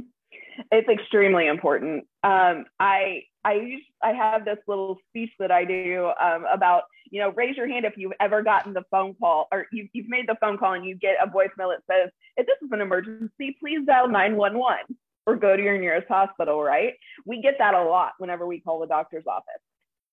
it's 0.71 0.89
extremely 0.89 1.47
important. 1.47 2.05
Um, 2.23 2.65
i 2.79 3.23
i 3.45 3.53
use 3.53 3.83
i 4.01 4.11
have 4.11 4.45
this 4.45 4.57
little 4.67 4.97
speech 5.09 5.31
that 5.37 5.51
i 5.51 5.65
do 5.65 6.09
um, 6.21 6.45
about 6.51 6.83
you 7.11 7.19
know 7.19 7.31
raise 7.31 7.57
your 7.57 7.67
hand 7.67 7.85
if 7.85 7.93
you've 7.97 8.13
ever 8.19 8.41
gotten 8.41 8.73
the 8.73 8.83
phone 8.89 9.13
call 9.15 9.47
or 9.51 9.65
you've, 9.71 9.89
you've 9.93 10.07
made 10.07 10.27
the 10.27 10.37
phone 10.39 10.57
call 10.57 10.73
and 10.73 10.85
you 10.85 10.95
get 10.95 11.15
a 11.21 11.27
voicemail 11.27 11.73
that 11.75 11.81
says 11.89 12.09
if 12.37 12.45
this 12.45 12.55
is 12.61 12.71
an 12.71 12.81
emergency 12.81 13.55
please 13.59 13.85
dial 13.85 14.07
911 14.07 14.97
or 15.25 15.35
go 15.35 15.55
to 15.55 15.63
your 15.63 15.77
nearest 15.77 16.07
hospital 16.07 16.61
right? 16.63 16.93
We 17.25 17.41
get 17.41 17.55
that 17.59 17.73
a 17.73 17.83
lot 17.83 18.13
whenever 18.17 18.45
we 18.45 18.59
call 18.59 18.79
the 18.79 18.87
doctor's 18.87 19.25
office. 19.27 19.61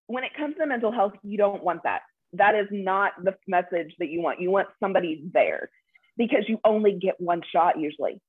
When 0.06 0.24
it 0.24 0.34
comes 0.36 0.56
to 0.56 0.66
mental 0.66 0.90
health 0.92 1.14
you 1.22 1.38
don't 1.38 1.62
want 1.62 1.84
that 1.84 2.02
that 2.34 2.54
is 2.54 2.68
not 2.70 3.12
the 3.22 3.34
message 3.46 3.94
that 3.98 4.08
you 4.08 4.20
want. 4.22 4.40
You 4.40 4.50
want 4.50 4.68
somebody 4.78 5.24
there 5.32 5.70
because 6.16 6.44
you 6.48 6.60
only 6.64 6.92
get 6.92 7.20
one 7.20 7.42
shot 7.52 7.78
usually, 7.78 8.20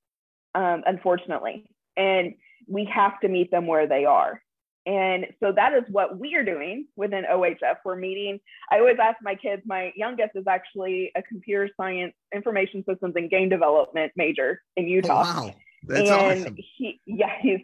um, 0.54 0.82
unfortunately. 0.86 1.66
And 1.96 2.34
we 2.66 2.88
have 2.92 3.20
to 3.20 3.28
meet 3.28 3.50
them 3.50 3.66
where 3.66 3.86
they 3.86 4.04
are. 4.04 4.42
And 4.84 5.26
so 5.40 5.52
that 5.52 5.74
is 5.74 5.84
what 5.88 6.18
we 6.18 6.34
are 6.34 6.44
doing 6.44 6.86
within 6.96 7.24
OHF. 7.30 7.76
We're 7.84 7.94
meeting. 7.94 8.40
I 8.70 8.78
always 8.78 8.96
ask 9.00 9.18
my 9.22 9.36
kids, 9.36 9.62
my 9.64 9.92
youngest 9.94 10.30
is 10.34 10.44
actually 10.48 11.12
a 11.14 11.22
computer 11.22 11.70
science, 11.76 12.14
information 12.34 12.84
systems, 12.88 13.14
and 13.14 13.30
game 13.30 13.48
development 13.48 14.12
major 14.16 14.60
in 14.76 14.88
Utah. 14.88 15.22
Oh, 15.24 15.46
wow. 15.46 15.54
That's 15.84 16.10
and 16.10 16.42
awesome. 16.42 16.56
He, 16.56 17.00
yeah, 17.06 17.32
he's 17.40 17.60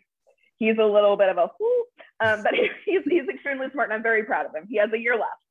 he's 0.58 0.76
a 0.78 0.84
little 0.84 1.16
bit 1.16 1.28
of 1.28 1.38
a 1.38 1.48
um, 2.20 2.42
but 2.42 2.52
he's 2.84 3.00
he's 3.04 3.28
extremely 3.28 3.66
smart, 3.72 3.88
and 3.88 3.96
I'm 3.96 4.02
very 4.02 4.24
proud 4.24 4.46
of 4.46 4.54
him. 4.54 4.66
He 4.68 4.76
has 4.78 4.90
a 4.92 4.98
year 4.98 5.14
left, 5.14 5.42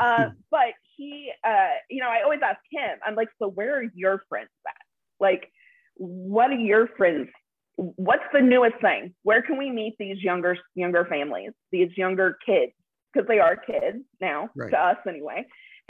uh, 0.00 0.30
but 0.50 0.74
he, 0.96 1.30
uh, 1.44 1.68
you 1.90 2.00
know, 2.00 2.08
I 2.08 2.22
always 2.22 2.40
ask 2.42 2.60
him, 2.70 2.98
I'm 3.06 3.14
like, 3.14 3.28
so 3.38 3.48
where 3.48 3.78
are 3.78 3.84
your 3.94 4.22
friends 4.28 4.50
at? 4.66 4.74
Like, 5.20 5.50
what 5.96 6.50
are 6.50 6.54
your 6.58 6.88
friends? 6.96 7.28
What's 7.76 8.24
the 8.32 8.40
newest 8.40 8.76
thing? 8.80 9.14
Where 9.22 9.42
can 9.42 9.58
we 9.58 9.70
meet 9.70 9.96
these 9.98 10.22
younger 10.22 10.56
younger 10.74 11.04
families, 11.06 11.50
these 11.72 11.90
younger 11.96 12.38
kids? 12.44 12.72
Because 13.12 13.28
they 13.28 13.38
are 13.38 13.56
kids 13.56 14.04
now, 14.20 14.50
right. 14.54 14.70
to 14.70 14.78
us 14.78 14.96
anyway. 15.08 15.44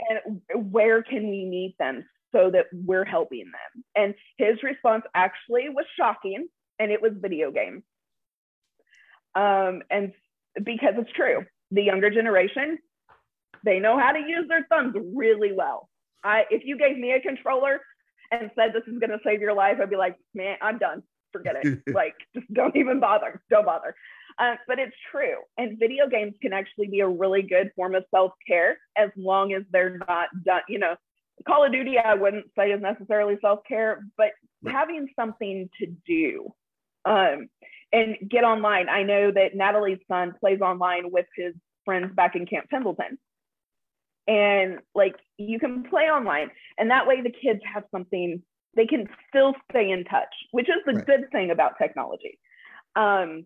And 0.09 0.41
where 0.71 1.01
can 1.03 1.29
we 1.29 1.45
meet 1.45 1.75
them 1.79 2.05
so 2.33 2.51
that 2.51 2.65
we're 2.71 3.05
helping 3.05 3.45
them? 3.45 3.83
And 3.95 4.15
his 4.37 4.61
response 4.63 5.03
actually 5.13 5.69
was 5.69 5.85
shocking, 5.97 6.47
and 6.79 6.91
it 6.91 7.01
was 7.01 7.13
video 7.15 7.51
games. 7.51 7.83
Um, 9.35 9.81
and 9.89 10.11
because 10.63 10.93
it's 10.97 11.11
true, 11.11 11.45
the 11.71 11.83
younger 11.83 12.09
generation 12.09 12.77
they 13.65 13.79
know 13.79 13.99
how 13.99 14.11
to 14.11 14.19
use 14.19 14.47
their 14.47 14.65
thumbs 14.69 14.95
really 15.13 15.51
well. 15.51 15.89
I, 16.23 16.43
if 16.49 16.63
you 16.63 16.77
gave 16.77 16.97
me 16.97 17.11
a 17.11 17.19
controller 17.19 17.81
and 18.31 18.49
said 18.55 18.71
this 18.73 18.83
is 18.87 18.99
going 18.99 19.09
to 19.09 19.19
save 19.23 19.41
your 19.41 19.53
life, 19.53 19.77
I'd 19.81 19.89
be 19.89 19.97
like, 19.97 20.15
man, 20.33 20.57
I'm 20.61 20.77
done. 20.77 21.03
Forget 21.31 21.55
it. 21.61 21.81
like, 21.93 22.15
just 22.33 22.51
don't 22.53 22.75
even 22.75 22.99
bother. 22.99 23.41
Don't 23.49 23.65
bother. 23.65 23.95
Uh, 24.37 24.55
but 24.67 24.79
it's 24.79 24.95
true. 25.11 25.37
And 25.57 25.79
video 25.79 26.07
games 26.07 26.33
can 26.41 26.53
actually 26.53 26.87
be 26.87 26.99
a 26.99 27.07
really 27.07 27.41
good 27.41 27.71
form 27.75 27.95
of 27.95 28.05
self 28.11 28.31
care 28.47 28.77
as 28.97 29.09
long 29.17 29.53
as 29.53 29.63
they're 29.71 29.97
not 30.07 30.29
done. 30.43 30.61
You 30.67 30.79
know, 30.79 30.95
Call 31.47 31.65
of 31.65 31.71
Duty, 31.71 31.95
I 31.97 32.15
wouldn't 32.15 32.47
say 32.57 32.71
is 32.71 32.81
necessarily 32.81 33.37
self 33.41 33.59
care, 33.67 34.05
but 34.17 34.31
having 34.67 35.07
something 35.17 35.69
to 35.79 35.87
do 36.05 36.53
um, 37.05 37.47
and 37.93 38.17
get 38.29 38.43
online. 38.43 38.89
I 38.89 39.03
know 39.03 39.31
that 39.31 39.55
Natalie's 39.55 39.99
son 40.07 40.33
plays 40.39 40.59
online 40.61 41.11
with 41.11 41.27
his 41.35 41.53
friends 41.85 42.13
back 42.15 42.35
in 42.35 42.45
Camp 42.45 42.69
Pendleton 42.69 43.17
and 44.27 44.79
like 44.93 45.15
you 45.37 45.59
can 45.59 45.83
play 45.83 46.03
online 46.03 46.49
and 46.77 46.89
that 46.91 47.07
way 47.07 47.21
the 47.21 47.31
kids 47.31 47.59
have 47.71 47.83
something 47.91 48.41
they 48.75 48.85
can 48.85 49.07
still 49.29 49.53
stay 49.69 49.91
in 49.91 50.03
touch 50.05 50.33
which 50.51 50.67
is 50.67 50.75
the 50.85 50.93
right. 50.93 51.05
good 51.05 51.31
thing 51.31 51.51
about 51.51 51.73
technology. 51.77 52.39
Um, 52.95 53.45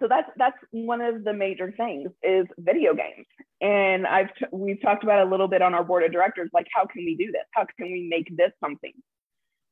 so 0.00 0.08
that's 0.08 0.28
that's 0.36 0.56
one 0.70 1.00
of 1.00 1.24
the 1.24 1.32
major 1.32 1.72
things 1.76 2.10
is 2.22 2.46
video 2.58 2.94
games. 2.94 3.26
And 3.60 4.06
i've 4.06 4.34
t- 4.38 4.46
we've 4.52 4.80
talked 4.82 5.04
about 5.04 5.26
a 5.26 5.30
little 5.30 5.48
bit 5.48 5.62
on 5.62 5.74
our 5.74 5.84
board 5.84 6.02
of 6.02 6.12
directors 6.12 6.50
like 6.52 6.66
how 6.74 6.84
can 6.86 7.04
we 7.04 7.16
do 7.16 7.26
this? 7.32 7.44
How 7.52 7.64
can 7.76 7.86
we 7.86 8.08
make 8.08 8.36
this 8.36 8.50
something? 8.60 8.92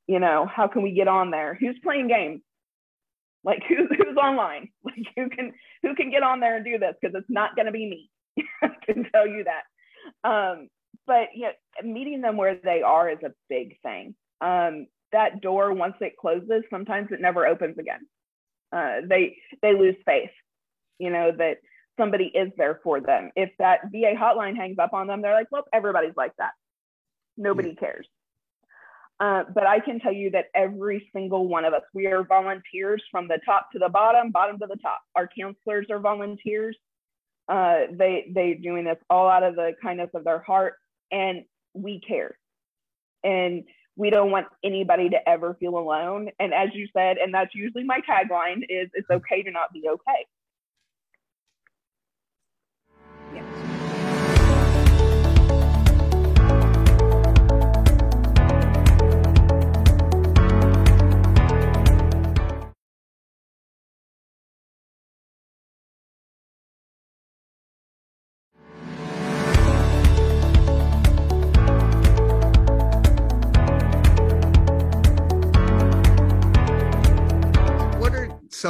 You 0.07 0.21
know 0.21 0.47
how 0.47 0.69
can 0.69 0.83
we 0.83 0.93
get 0.93 1.09
on 1.09 1.31
there? 1.31 1.57
Who's 1.59 1.79
playing 1.83 2.09
games? 2.09 2.41
Like 3.45 3.63
who, 3.69 3.87
who's 3.89 4.17
online? 4.17 4.69
Like 4.85 5.07
who 5.17 5.29
can 5.29 5.53
who 5.83 5.95
can 5.95 6.11
get 6.11 6.23
on 6.23 6.41
there 6.41 6.57
and 6.57 6.65
do 6.65 6.79
this? 6.79 6.95
Because 7.01 7.15
it's 7.17 7.31
not 7.31 7.57
going 7.57 7.67
to 7.67 7.73
be 7.73 7.89
me. 7.89 8.11
I 8.63 8.69
can 8.87 9.05
tell 9.13 9.27
you 9.27 9.45
that 9.45 9.63
um, 10.25 10.69
but 11.07 11.29
yeah, 11.35 11.53
meeting 11.83 12.21
them 12.21 12.37
where 12.37 12.57
they 12.57 12.83
are 12.83 13.11
is 13.11 13.19
a 13.25 13.33
big 13.49 13.81
thing. 13.83 14.15
Um, 14.41 14.87
that 15.13 15.41
door, 15.41 15.73
once 15.73 15.95
it 16.01 16.17
closes, 16.17 16.63
sometimes 16.71 17.09
it 17.11 17.21
never 17.21 17.47
opens 17.47 17.79
again. 17.79 18.01
Uh, 18.73 19.07
they 19.07 19.37
they 19.61 19.75
lose 19.75 19.97
faith, 20.07 20.31
you 20.99 21.11
know, 21.11 21.31
that 21.37 21.59
somebody 21.99 22.27
is 22.35 22.51
there 22.57 22.81
for 22.83 23.01
them. 23.01 23.31
If 23.37 23.51
that 23.59 23.81
VA 23.91 24.15
hotline 24.17 24.57
hangs 24.57 24.79
up 24.79 24.95
on 24.95 25.07
them, 25.07 25.21
they're 25.21 25.35
like, 25.35 25.49
well, 25.51 25.65
everybody's 25.73 26.17
like 26.17 26.33
that. 26.39 26.53
Nobody 27.37 27.75
cares. 27.75 28.07
Uh, 29.21 29.45
but 29.55 29.67
I 29.67 29.79
can 29.79 30.01
tell 30.01 30.13
you 30.13 30.31
that 30.31 30.47
every 30.55 31.09
single 31.13 31.47
one 31.47 31.65
of 31.65 31.75
us, 31.75 31.83
we 31.95 32.07
are 32.07 32.25
volunteers 32.25 33.03
from 33.11 33.29
the 33.29 33.39
top 33.45 33.71
to 33.73 33.79
the 33.79 33.89
bottom, 33.89 34.33
bottom 34.33 34.59
to 34.59 34.67
the 34.67 34.77
top. 34.77 35.01
Our 35.15 35.29
counselors 35.39 35.87
are 35.91 36.01
volunteers. 36.01 36.77
Uh, 37.53 37.81
they 37.93 38.33
they 38.35 38.55
doing 38.55 38.85
this 38.85 38.97
all 39.11 39.29
out 39.29 39.43
of 39.43 39.57
the 39.57 39.73
kindness 39.83 40.09
of 40.15 40.25
their 40.25 40.39
heart, 40.39 40.77
and 41.11 41.45
we 41.75 42.01
care, 42.01 42.39
and 43.23 43.65
we 43.95 44.09
don't 44.09 44.31
want 44.31 44.47
anybody 44.65 45.11
to 45.11 45.29
ever 45.29 45.55
feel 45.61 45.77
alone. 45.77 46.31
And 46.41 46.55
as 46.55 46.71
you 46.73 46.89
said, 46.97 47.19
and 47.19 47.35
that's 47.35 47.55
usually 47.55 47.85
my 47.85 48.01
tagline 48.09 48.63
is 48.71 48.89
it's 48.95 49.11
okay 49.11 49.43
to 49.43 49.51
not 49.51 49.71
be 49.71 49.85
okay. 49.87 50.27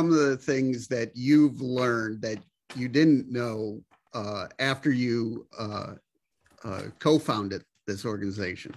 Some 0.02 0.11
of 0.11 0.18
the 0.18 0.37
things 0.37 0.88
that 0.88 1.12
you've 1.14 1.61
learned 1.61 2.21
that 2.23 2.38
you 2.75 2.88
didn't 2.88 3.30
know 3.30 3.80
uh, 4.14 4.49
after 4.59 4.90
you 4.90 5.47
uh, 5.56 5.94
uh, 6.64 6.82
co-founded 6.99 7.62
this 7.87 8.04
organization? 8.04 8.75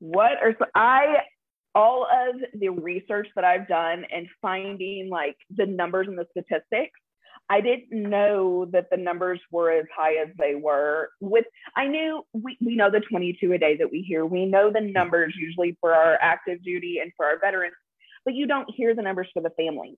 What 0.00 0.32
are 0.42 0.56
I 0.74 1.18
all 1.76 2.08
of 2.10 2.40
the 2.58 2.70
research 2.70 3.28
that 3.36 3.44
I've 3.44 3.68
done 3.68 4.04
and 4.12 4.26
finding 4.42 5.08
like 5.08 5.36
the 5.56 5.66
numbers 5.66 6.08
and 6.08 6.18
the 6.18 6.26
statistics 6.32 6.98
I 7.50 7.60
didn't 7.60 7.90
know 7.90 8.66
that 8.72 8.90
the 8.90 8.96
numbers 8.98 9.40
were 9.50 9.70
as 9.70 9.86
high 9.94 10.16
as 10.16 10.28
they 10.38 10.54
were. 10.54 11.10
With 11.20 11.46
I 11.76 11.86
knew 11.86 12.22
we, 12.32 12.58
we 12.60 12.76
know 12.76 12.90
the 12.90 13.00
22 13.00 13.52
a 13.52 13.58
day 13.58 13.76
that 13.76 13.90
we 13.90 14.02
hear. 14.02 14.26
We 14.26 14.44
know 14.44 14.70
the 14.70 14.82
numbers 14.82 15.34
usually 15.38 15.76
for 15.80 15.94
our 15.94 16.18
active 16.20 16.62
duty 16.62 16.98
and 17.02 17.10
for 17.16 17.24
our 17.24 17.38
veterans, 17.38 17.74
but 18.24 18.34
you 18.34 18.46
don't 18.46 18.68
hear 18.70 18.94
the 18.94 19.02
numbers 19.02 19.28
for 19.32 19.42
the 19.42 19.50
families. 19.50 19.96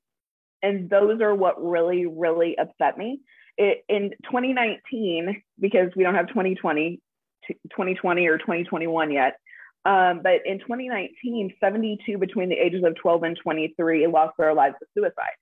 And 0.63 0.89
those 0.89 1.21
are 1.21 1.35
what 1.35 1.63
really, 1.63 2.07
really 2.07 2.57
upset 2.57 2.97
me. 2.97 3.21
It, 3.57 3.85
in 3.89 4.11
2019, 4.25 5.43
because 5.59 5.91
we 5.97 6.05
don't 6.05 6.15
have 6.15 6.29
2020, 6.29 7.01
2020 7.49 8.27
or 8.27 8.39
2021 8.39 9.11
yet, 9.11 9.37
um, 9.85 10.21
but 10.23 10.47
in 10.47 10.59
2019, 10.61 11.55
72 11.59 12.19
between 12.19 12.49
the 12.49 12.55
ages 12.55 12.85
of 12.85 12.95
12 12.97 13.23
and 13.23 13.39
23 13.43 14.07
lost 14.07 14.35
their 14.39 14.55
lives 14.55 14.77
to 14.81 14.87
suicide. 14.95 15.35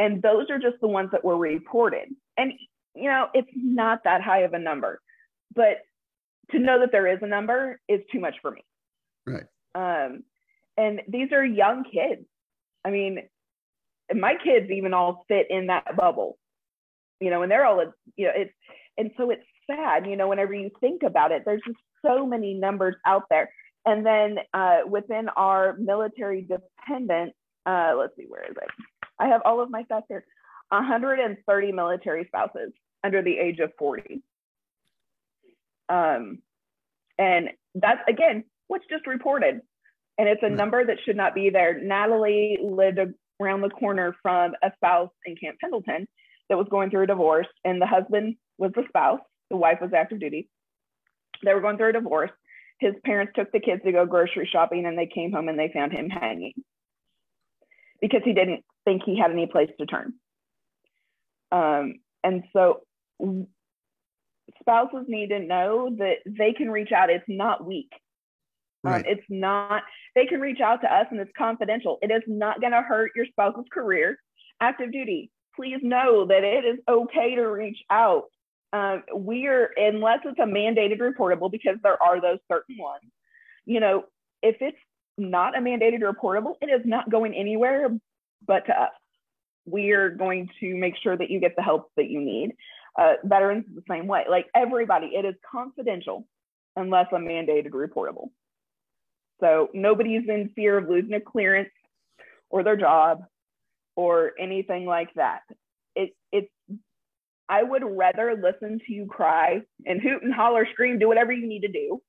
And 0.00 0.22
those 0.22 0.46
are 0.48 0.58
just 0.58 0.80
the 0.80 0.88
ones 0.88 1.10
that 1.12 1.22
were 1.22 1.36
reported. 1.36 2.08
And, 2.38 2.54
you 2.94 3.10
know, 3.10 3.26
it's 3.34 3.50
not 3.54 4.04
that 4.04 4.22
high 4.22 4.40
of 4.40 4.54
a 4.54 4.58
number, 4.58 4.98
but 5.54 5.82
to 6.52 6.58
know 6.58 6.80
that 6.80 6.90
there 6.90 7.06
is 7.06 7.18
a 7.20 7.26
number 7.26 7.78
is 7.86 8.00
too 8.10 8.18
much 8.18 8.36
for 8.40 8.50
me. 8.50 8.64
Right. 9.26 9.44
Um, 9.74 10.22
and 10.78 11.02
these 11.06 11.32
are 11.32 11.44
young 11.44 11.84
kids. 11.84 12.26
I 12.82 12.90
mean, 12.90 13.28
my 14.14 14.36
kids 14.42 14.70
even 14.70 14.94
all 14.94 15.24
fit 15.28 15.48
in 15.50 15.66
that 15.66 15.94
bubble, 15.96 16.38
you 17.20 17.28
know, 17.28 17.42
and 17.42 17.52
they're 17.52 17.66
all, 17.66 17.84
you 18.16 18.26
know, 18.26 18.32
it's, 18.34 18.54
and 18.96 19.10
so 19.18 19.30
it's 19.30 19.44
sad, 19.70 20.06
you 20.06 20.16
know, 20.16 20.28
whenever 20.28 20.54
you 20.54 20.70
think 20.80 21.02
about 21.02 21.30
it, 21.30 21.42
there's 21.44 21.60
just 21.66 21.78
so 22.04 22.26
many 22.26 22.54
numbers 22.54 22.96
out 23.06 23.24
there. 23.28 23.50
And 23.84 24.04
then 24.04 24.38
uh, 24.54 24.78
within 24.88 25.28
our 25.36 25.76
military 25.78 26.40
dependent, 26.40 27.34
uh, 27.66 27.92
let's 27.98 28.16
see, 28.16 28.24
where 28.26 28.44
is 28.44 28.56
it? 28.56 28.70
I 29.20 29.28
have 29.28 29.42
all 29.44 29.60
of 29.60 29.70
my 29.70 29.84
stats 29.84 30.04
here 30.08 30.24
130 30.70 31.72
military 31.72 32.24
spouses 32.26 32.72
under 33.04 33.22
the 33.22 33.38
age 33.38 33.58
of 33.58 33.72
40. 33.78 34.22
Um, 35.88 36.38
and 37.18 37.50
that's 37.74 38.00
again 38.08 38.44
what's 38.68 38.86
just 38.88 39.06
reported. 39.06 39.60
And 40.18 40.28
it's 40.28 40.42
a 40.42 40.50
number 40.50 40.84
that 40.84 40.98
should 41.04 41.16
not 41.16 41.34
be 41.34 41.50
there. 41.50 41.80
Natalie 41.80 42.58
lived 42.62 42.98
around 43.40 43.62
the 43.62 43.70
corner 43.70 44.14
from 44.22 44.52
a 44.62 44.70
spouse 44.76 45.10
in 45.24 45.34
Camp 45.36 45.56
Pendleton 45.60 46.06
that 46.48 46.58
was 46.58 46.66
going 46.70 46.90
through 46.90 47.04
a 47.04 47.06
divorce, 47.06 47.46
and 47.64 47.80
the 47.80 47.86
husband 47.86 48.36
was 48.58 48.72
the 48.74 48.84
spouse, 48.88 49.20
the 49.50 49.56
wife 49.56 49.78
was 49.80 49.92
active 49.96 50.20
duty. 50.20 50.48
They 51.42 51.54
were 51.54 51.62
going 51.62 51.78
through 51.78 51.90
a 51.90 51.94
divorce. 51.94 52.30
His 52.80 52.92
parents 53.04 53.32
took 53.34 53.50
the 53.50 53.60
kids 53.60 53.82
to 53.84 53.92
go 53.92 54.04
grocery 54.04 54.48
shopping, 54.50 54.84
and 54.84 54.98
they 54.98 55.06
came 55.06 55.32
home 55.32 55.48
and 55.48 55.58
they 55.58 55.70
found 55.72 55.92
him 55.92 56.10
hanging 56.10 56.52
because 58.00 58.22
he 58.24 58.32
didn't 58.32 58.64
think 58.90 59.02
he 59.04 59.18
had 59.18 59.30
any 59.30 59.46
place 59.46 59.70
to 59.78 59.86
turn. 59.86 60.14
Um, 61.52 62.00
and 62.24 62.44
so 62.52 62.80
spouses 64.60 65.06
need 65.08 65.28
to 65.28 65.38
know 65.38 65.94
that 65.98 66.16
they 66.26 66.52
can 66.52 66.70
reach 66.70 66.92
out. 66.92 67.10
It's 67.10 67.24
not 67.28 67.64
weak. 67.64 67.92
Um, 68.84 68.92
right. 68.92 69.06
Um, 69.06 69.12
it's 69.12 69.26
not, 69.28 69.82
they 70.14 70.26
can 70.26 70.40
reach 70.40 70.60
out 70.60 70.80
to 70.82 70.92
us 70.92 71.06
and 71.10 71.20
it's 71.20 71.30
confidential. 71.36 71.98
It 72.02 72.10
is 72.10 72.22
not 72.26 72.60
going 72.60 72.72
to 72.72 72.82
hurt 72.82 73.12
your 73.14 73.26
spouse's 73.26 73.66
career. 73.72 74.18
Active 74.60 74.92
duty, 74.92 75.30
please 75.56 75.78
know 75.82 76.26
that 76.26 76.44
it 76.44 76.64
is 76.64 76.78
okay 76.88 77.34
to 77.36 77.42
reach 77.42 77.78
out. 77.90 78.24
Um, 78.72 79.02
we 79.16 79.46
are, 79.46 79.70
unless 79.76 80.20
it's 80.24 80.38
a 80.38 80.42
mandated 80.42 81.00
reportable, 81.00 81.50
because 81.50 81.76
there 81.82 82.00
are 82.02 82.20
those 82.20 82.38
certain 82.50 82.76
ones, 82.78 83.02
you 83.66 83.80
know, 83.80 84.04
if 84.42 84.56
it's 84.60 84.78
not 85.18 85.56
a 85.56 85.60
mandated 85.60 86.02
reportable, 86.02 86.54
it 86.62 86.66
is 86.66 86.82
not 86.84 87.10
going 87.10 87.34
anywhere 87.34 87.88
but 88.46 88.66
to 88.66 88.72
us. 88.72 88.90
We 89.66 89.92
are 89.92 90.10
going 90.10 90.48
to 90.60 90.74
make 90.74 90.94
sure 91.02 91.16
that 91.16 91.30
you 91.30 91.38
get 91.38 91.54
the 91.56 91.62
help 91.62 91.90
that 91.96 92.08
you 92.08 92.20
need. 92.20 92.52
Uh, 92.98 93.14
veterans 93.24 93.64
the 93.72 93.82
same 93.88 94.06
way. 94.06 94.24
Like 94.28 94.46
everybody, 94.54 95.08
it 95.08 95.24
is 95.24 95.34
confidential 95.50 96.26
unless 96.76 97.06
a 97.12 97.16
mandated 97.16 97.70
reportable. 97.70 98.30
So 99.40 99.68
nobody's 99.72 100.28
in 100.28 100.50
fear 100.54 100.76
of 100.78 100.88
losing 100.88 101.14
a 101.14 101.20
clearance 101.20 101.70
or 102.50 102.62
their 102.62 102.76
job 102.76 103.22
or 103.96 104.32
anything 104.38 104.86
like 104.86 105.14
that. 105.14 105.42
It, 105.94 106.14
it's, 106.32 106.50
I 107.48 107.62
would 107.62 107.82
rather 107.84 108.34
listen 108.34 108.80
to 108.86 108.92
you 108.92 109.06
cry 109.06 109.62
and 109.86 110.00
hoot 110.00 110.22
and 110.22 110.32
holler, 110.32 110.66
scream, 110.72 110.98
do 110.98 111.08
whatever 111.08 111.32
you 111.32 111.46
need 111.46 111.62
to 111.62 111.68
do 111.68 112.00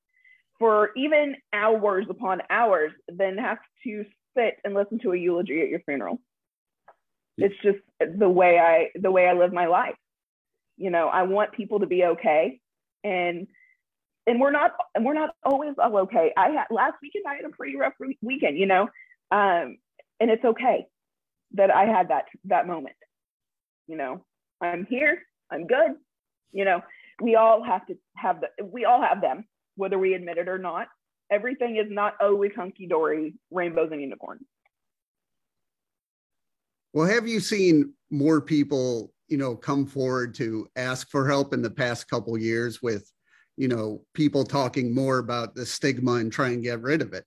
for 0.60 0.92
even 0.96 1.36
hours 1.54 2.06
upon 2.10 2.42
hours 2.50 2.92
than 3.08 3.38
have 3.38 3.58
to 3.84 4.06
sit 4.36 4.56
and 4.64 4.74
listen 4.74 5.00
to 5.00 5.12
a 5.12 5.18
eulogy 5.18 5.62
at 5.62 5.70
your 5.70 5.82
funeral. 5.82 6.20
It's 7.38 7.56
just 7.64 7.80
the 8.00 8.30
way 8.30 8.60
I 8.60 8.90
the 9.00 9.12
way 9.12 9.28
I 9.28 9.34
live 9.34 9.54
my 9.54 9.68
life. 9.68 9.96
You 10.78 10.90
know, 10.90 11.08
I 11.08 11.24
want 11.24 11.54
people 11.54 11.80
to 11.80 11.86
be 11.86 12.04
okay, 12.04 12.60
and 13.04 13.48
and 14.28 14.40
we're 14.40 14.52
not 14.52 14.72
and 14.96 15.06
we're 15.06 15.14
not 15.14 15.36
always 15.44 15.74
all 15.78 15.98
okay. 16.00 16.32
I 16.38 16.50
had 16.50 16.66
last 16.70 16.96
weekend 17.02 17.26
I 17.28 17.36
had 17.36 17.46
a 17.46 17.50
pretty 17.50 17.76
rough 17.78 17.94
weekend, 18.22 18.58
you 18.58 18.66
know, 18.66 18.84
um, 19.32 19.78
and 20.20 20.30
it's 20.30 20.46
okay 20.46 20.88
that 21.54 21.72
I 21.72 21.86
had 21.86 22.10
that 22.10 22.26
that 22.46 22.68
moment. 22.68 22.96
You 23.88 23.98
know, 23.98 24.26
I'm 24.62 24.86
here, 24.90 25.24
I'm 25.50 25.68
good. 25.68 25.92
You 26.52 26.66
know, 26.66 26.82
we 27.22 27.36
all 27.36 27.64
have 27.64 27.86
to 27.88 27.98
have 28.16 28.42
the 28.42 28.64
we 28.64 28.86
all 28.86 29.02
have 29.02 29.22
them, 29.22 29.46
whether 29.76 29.98
we 29.98 30.14
admit 30.14 30.38
it 30.38 30.48
or 30.48 30.58
not. 30.58 30.88
Everything 31.32 31.78
is 31.78 31.88
not 31.90 32.16
always 32.20 32.52
hunky 32.56 32.88
dory, 32.88 33.34
rainbows 33.50 33.90
and 33.92 34.02
unicorns. 34.02 34.42
Well, 36.94 37.08
have 37.08 37.28
you 37.28 37.40
seen 37.40 37.94
more 38.10 38.42
people, 38.42 39.14
you 39.30 39.38
know, 39.38 39.56
come 39.56 39.86
forward 39.86 40.36
to 40.36 40.68
ask 40.76 41.10
for 41.10 41.28
help 41.28 41.54
in 41.54 41.62
the 41.62 41.72
past 41.72 42.10
couple 42.10 42.38
years 42.38 42.82
with 42.82 43.10
you 43.58 43.68
know 43.68 44.04
people 44.14 44.44
talking 44.44 44.94
more 44.94 45.20
about 45.20 45.56
the 45.56 45.66
stigma 45.66 46.14
and 46.14 46.32
try 46.32 46.50
and 46.50 46.64
get 46.64 46.82
rid 46.82 47.02
of 47.02 47.14
it? 47.14 47.26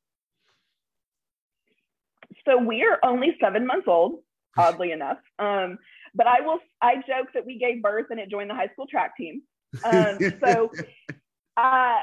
So 2.47 2.59
we 2.59 2.83
are 2.83 2.99
only 3.03 3.37
seven 3.41 3.67
months 3.67 3.89
old 3.89 4.21
oddly 4.57 4.93
enough. 4.99 5.19
Um, 5.39 5.79
but 6.17 6.27
i 6.29 6.41
will 6.41 6.61
i 6.81 6.95
joke 6.97 7.29
that 7.35 7.45
we 7.45 7.59
gave 7.59 7.83
birth 7.83 8.07
and 8.11 8.21
it 8.21 8.31
joined 8.31 8.49
the 8.49 8.55
high 8.55 8.69
school 8.69 8.87
track 8.87 9.17
team. 9.17 9.43
Um, 9.85 10.19
so 10.43 10.71
uh, 11.57 11.97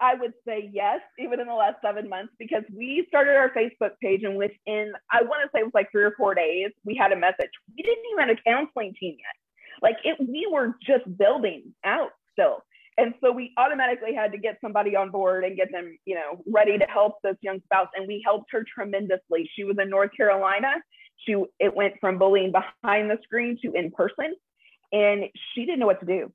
i 0.00 0.14
would 0.14 0.32
say 0.46 0.70
yes 0.72 1.00
even 1.18 1.40
in 1.40 1.46
the 1.46 1.54
last 1.54 1.76
seven 1.84 2.08
months 2.08 2.32
because 2.38 2.62
we 2.76 3.04
started 3.08 3.36
our 3.36 3.50
facebook 3.50 3.92
page 4.02 4.22
and 4.22 4.36
within 4.36 4.92
i 5.10 5.22
want 5.22 5.42
to 5.42 5.48
say 5.54 5.60
it 5.60 5.64
was 5.64 5.74
like 5.74 5.90
three 5.90 6.04
or 6.04 6.14
four 6.16 6.34
days 6.34 6.70
we 6.84 6.94
had 6.94 7.12
a 7.12 7.16
message 7.16 7.50
we 7.76 7.82
didn't 7.82 8.04
even 8.12 8.28
have 8.28 8.36
a 8.36 8.50
counseling 8.50 8.94
team 8.98 9.16
yet 9.18 9.82
like 9.82 9.96
it 10.04 10.16
we 10.20 10.48
were 10.50 10.76
just 10.86 11.04
building 11.16 11.74
out 11.84 12.10
still 12.32 12.62
and 12.96 13.14
so 13.20 13.32
we 13.32 13.52
automatically 13.56 14.14
had 14.14 14.30
to 14.32 14.38
get 14.38 14.58
somebody 14.60 14.94
on 14.94 15.10
board 15.10 15.44
and 15.44 15.56
get 15.56 15.72
them, 15.72 15.98
you 16.04 16.14
know, 16.14 16.42
ready 16.46 16.78
to 16.78 16.84
help 16.84 17.14
this 17.22 17.36
young 17.40 17.60
spouse. 17.64 17.88
And 17.96 18.06
we 18.06 18.22
helped 18.24 18.52
her 18.52 18.64
tremendously. 18.72 19.50
She 19.56 19.64
was 19.64 19.76
in 19.80 19.90
North 19.90 20.10
Carolina. 20.16 20.74
She 21.26 21.34
it 21.58 21.74
went 21.74 21.94
from 22.00 22.18
bullying 22.18 22.52
behind 22.52 23.10
the 23.10 23.18
screen 23.24 23.58
to 23.62 23.72
in 23.72 23.90
person. 23.90 24.34
And 24.92 25.24
she 25.54 25.64
didn't 25.64 25.80
know 25.80 25.86
what 25.86 26.00
to 26.00 26.06
do. 26.06 26.32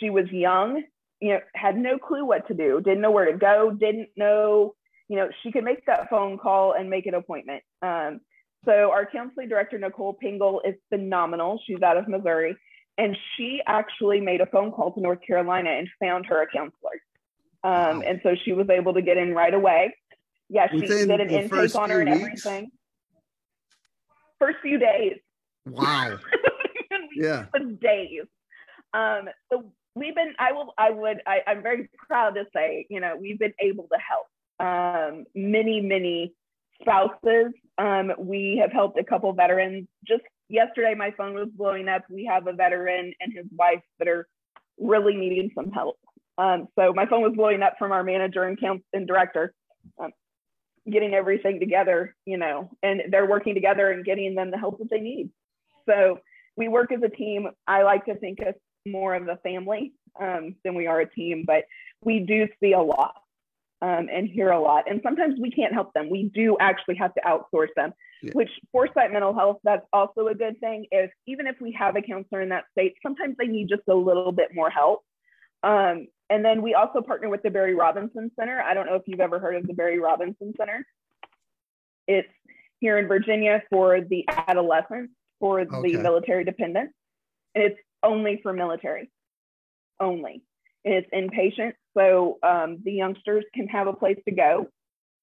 She 0.00 0.10
was 0.10 0.26
young, 0.30 0.82
you 1.22 1.28
know, 1.28 1.40
had 1.54 1.76
no 1.76 1.98
clue 1.98 2.24
what 2.24 2.48
to 2.48 2.54
do, 2.54 2.80
didn't 2.80 3.00
know 3.00 3.12
where 3.12 3.30
to 3.30 3.38
go, 3.38 3.70
didn't 3.70 4.08
know, 4.16 4.74
you 5.08 5.16
know, 5.16 5.28
she 5.42 5.52
could 5.52 5.62
make 5.62 5.86
that 5.86 6.10
phone 6.10 6.36
call 6.36 6.72
and 6.72 6.90
make 6.90 7.06
an 7.06 7.14
appointment. 7.14 7.62
Um, 7.80 8.20
so 8.64 8.90
our 8.90 9.06
counseling 9.06 9.48
director, 9.48 9.78
Nicole 9.78 10.18
Pingle, 10.20 10.60
is 10.64 10.74
phenomenal. 10.88 11.60
She's 11.64 11.80
out 11.80 11.96
of 11.96 12.08
Missouri 12.08 12.56
and 12.98 13.16
she 13.36 13.60
actually 13.66 14.20
made 14.20 14.40
a 14.40 14.46
phone 14.46 14.72
call 14.72 14.92
to 14.92 15.00
North 15.00 15.20
Carolina 15.24 15.70
and 15.70 15.88
found 16.00 16.26
her 16.26 16.42
a 16.42 16.46
counselor. 16.46 17.00
Um. 17.64 18.02
And 18.04 18.20
so 18.24 18.34
she 18.44 18.52
was 18.52 18.68
able 18.68 18.94
to 18.94 19.02
get 19.02 19.16
in 19.16 19.32
right 19.32 19.54
away. 19.54 19.94
Yeah, 20.48 20.68
she 20.70 20.80
Within 20.80 21.08
did 21.08 21.20
an 21.20 21.30
intake 21.30 21.74
on 21.76 21.90
her 21.90 22.00
and 22.00 22.10
weeks? 22.10 22.44
everything. 22.44 22.70
First 24.40 24.58
few 24.60 24.78
days. 24.78 25.18
Wow. 25.66 26.18
yeah. 27.16 27.46
Days. 27.80 28.24
Um, 28.92 29.28
so 29.50 29.72
we've 29.94 30.14
been, 30.14 30.34
I 30.38 30.52
will, 30.52 30.72
I 30.78 30.90
would, 30.90 31.18
I, 31.26 31.40
I'm 31.46 31.62
very 31.62 31.88
proud 32.08 32.30
to 32.34 32.44
say, 32.54 32.86
you 32.88 33.00
know, 33.00 33.16
we've 33.20 33.38
been 33.38 33.54
able 33.60 33.88
to 33.92 33.98
help 33.98 34.26
um, 34.60 35.24
many, 35.34 35.80
many 35.80 36.34
spouses. 36.80 37.52
Um, 37.78 38.12
we 38.18 38.58
have 38.60 38.72
helped 38.72 38.98
a 38.98 39.04
couple 39.04 39.32
veterans 39.32 39.86
just 40.06 40.22
yesterday 40.52 40.94
my 40.94 41.10
phone 41.16 41.34
was 41.34 41.48
blowing 41.54 41.88
up. 41.88 42.02
We 42.10 42.26
have 42.26 42.46
a 42.46 42.52
veteran 42.52 43.14
and 43.20 43.32
his 43.32 43.46
wife 43.56 43.82
that 43.98 44.06
are 44.06 44.28
really 44.78 45.14
needing 45.14 45.50
some 45.54 45.70
help. 45.70 45.98
Um, 46.38 46.68
so 46.78 46.92
my 46.94 47.06
phone 47.06 47.22
was 47.22 47.32
blowing 47.34 47.62
up 47.62 47.74
from 47.78 47.92
our 47.92 48.04
manager 48.04 48.44
and, 48.44 48.60
count- 48.60 48.84
and 48.92 49.06
director, 49.06 49.54
um, 49.98 50.10
getting 50.90 51.14
everything 51.14 51.58
together, 51.58 52.14
you 52.26 52.36
know, 52.36 52.70
and 52.82 53.02
they're 53.10 53.28
working 53.28 53.54
together 53.54 53.90
and 53.90 54.04
getting 54.04 54.34
them 54.34 54.50
the 54.50 54.58
help 54.58 54.78
that 54.78 54.90
they 54.90 55.00
need. 55.00 55.30
So 55.88 56.20
we 56.56 56.68
work 56.68 56.92
as 56.92 57.02
a 57.02 57.08
team. 57.08 57.48
I 57.66 57.82
like 57.82 58.04
to 58.06 58.14
think 58.16 58.40
of 58.40 58.54
more 58.86 59.14
of 59.14 59.28
a 59.28 59.36
family 59.38 59.92
um, 60.20 60.54
than 60.64 60.74
we 60.74 60.86
are 60.86 61.00
a 61.00 61.10
team, 61.10 61.44
but 61.46 61.64
we 62.04 62.20
do 62.20 62.48
see 62.60 62.72
a 62.72 62.80
lot 62.80 63.14
um, 63.80 64.08
and 64.12 64.28
hear 64.28 64.50
a 64.50 64.60
lot. 64.60 64.84
And 64.88 65.00
sometimes 65.02 65.38
we 65.40 65.50
can't 65.50 65.72
help 65.72 65.92
them. 65.92 66.10
We 66.10 66.30
do 66.34 66.56
actually 66.60 66.96
have 66.96 67.14
to 67.14 67.20
outsource 67.22 67.68
them, 67.76 67.92
yeah. 68.22 68.32
which 68.32 68.50
Foresight 68.70 69.12
Mental 69.12 69.34
Health, 69.34 69.58
that's 69.64 69.86
also 69.92 70.28
a 70.28 70.34
good 70.34 70.58
thing. 70.60 70.86
If 70.90 71.10
even 71.26 71.46
if 71.46 71.56
we 71.60 71.72
have 71.72 71.96
a 71.96 72.02
counselor 72.02 72.42
in 72.42 72.50
that 72.50 72.64
state, 72.72 72.94
sometimes 73.02 73.36
they 73.38 73.46
need 73.46 73.68
just 73.68 73.82
a 73.88 73.94
little 73.94 74.32
bit 74.32 74.50
more 74.54 74.70
help. 74.70 75.02
Um, 75.62 76.08
and 76.30 76.44
then 76.44 76.62
we 76.62 76.74
also 76.74 77.02
partner 77.02 77.28
with 77.28 77.42
the 77.42 77.50
Barry 77.50 77.74
Robinson 77.74 78.30
Center. 78.38 78.60
I 78.60 78.74
don't 78.74 78.86
know 78.86 78.94
if 78.94 79.02
you've 79.06 79.20
ever 79.20 79.38
heard 79.38 79.56
of 79.56 79.66
the 79.66 79.74
Barry 79.74 80.00
Robinson 80.00 80.54
Center. 80.56 80.86
It's 82.08 82.28
here 82.80 82.98
in 82.98 83.06
Virginia 83.06 83.62
for 83.70 84.00
the 84.00 84.24
adolescents, 84.28 85.12
for 85.38 85.60
okay. 85.60 85.92
the 85.92 85.98
military 85.98 86.44
dependents. 86.44 86.94
And 87.54 87.64
it's 87.64 87.78
only 88.02 88.40
for 88.42 88.52
military, 88.52 89.10
only. 90.00 90.42
And 90.84 90.94
it's 90.94 91.10
inpatient 91.12 91.74
so 91.96 92.38
um, 92.42 92.78
the 92.84 92.92
youngsters 92.92 93.44
can 93.54 93.68
have 93.68 93.86
a 93.86 93.92
place 93.92 94.18
to 94.26 94.34
go. 94.34 94.68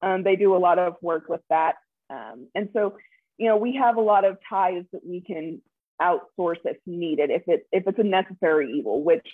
Um, 0.01 0.23
they 0.23 0.35
do 0.35 0.55
a 0.55 0.57
lot 0.57 0.79
of 0.79 0.95
work 1.01 1.27
with 1.27 1.41
that. 1.49 1.75
Um, 2.09 2.47
and 2.55 2.69
so, 2.73 2.97
you 3.37 3.47
know, 3.47 3.57
we 3.57 3.75
have 3.75 3.97
a 3.97 4.01
lot 4.01 4.25
of 4.25 4.37
ties 4.49 4.83
that 4.93 5.01
we 5.05 5.21
can 5.21 5.61
outsource 6.01 6.57
if 6.63 6.77
needed, 6.85 7.29
if 7.29 7.43
it's 7.47 7.65
if 7.71 7.83
it's 7.87 7.99
a 7.99 8.03
necessary 8.03 8.71
evil, 8.77 9.03
which 9.03 9.25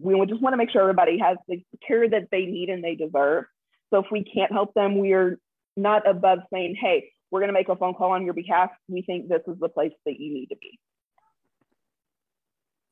we 0.00 0.18
just 0.26 0.40
want 0.40 0.52
to 0.52 0.56
make 0.56 0.70
sure 0.70 0.82
everybody 0.82 1.18
has 1.18 1.36
the 1.48 1.62
care 1.86 2.08
that 2.08 2.28
they 2.30 2.46
need 2.46 2.70
and 2.70 2.82
they 2.82 2.94
deserve. 2.94 3.44
So 3.90 4.00
if 4.00 4.06
we 4.10 4.24
can't 4.24 4.52
help 4.52 4.74
them, 4.74 4.98
we're 4.98 5.38
not 5.76 6.08
above 6.08 6.40
saying, 6.52 6.76
hey, 6.80 7.10
we're 7.30 7.40
going 7.40 7.48
to 7.48 7.54
make 7.54 7.68
a 7.68 7.76
phone 7.76 7.94
call 7.94 8.12
on 8.12 8.24
your 8.24 8.34
behalf. 8.34 8.70
We 8.88 9.02
think 9.02 9.28
this 9.28 9.42
is 9.46 9.58
the 9.60 9.68
place 9.68 9.92
that 10.06 10.18
you 10.18 10.32
need 10.32 10.46
to 10.46 10.56
be. 10.56 10.78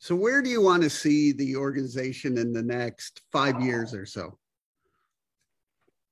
So, 0.04 0.14
where 0.14 0.42
do 0.42 0.50
you 0.50 0.60
want 0.60 0.82
to 0.82 0.90
see 0.90 1.32
the 1.32 1.56
organization 1.56 2.36
in 2.36 2.52
the 2.52 2.62
next 2.62 3.22
five 3.32 3.62
years 3.62 3.94
or 3.94 4.04
so? 4.04 4.36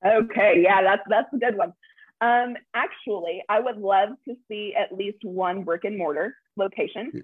Okay, 0.03 0.63
yeah, 0.63 0.81
that's 0.81 1.03
that's 1.07 1.31
a 1.31 1.37
good 1.37 1.55
one. 1.55 1.73
Um, 2.19 2.55
actually, 2.73 3.43
I 3.49 3.59
would 3.59 3.77
love 3.77 4.09
to 4.27 4.33
see 4.47 4.73
at 4.75 4.97
least 4.97 5.19
one 5.21 5.61
brick 5.61 5.83
and 5.83 5.95
mortar 5.95 6.35
location, 6.57 7.21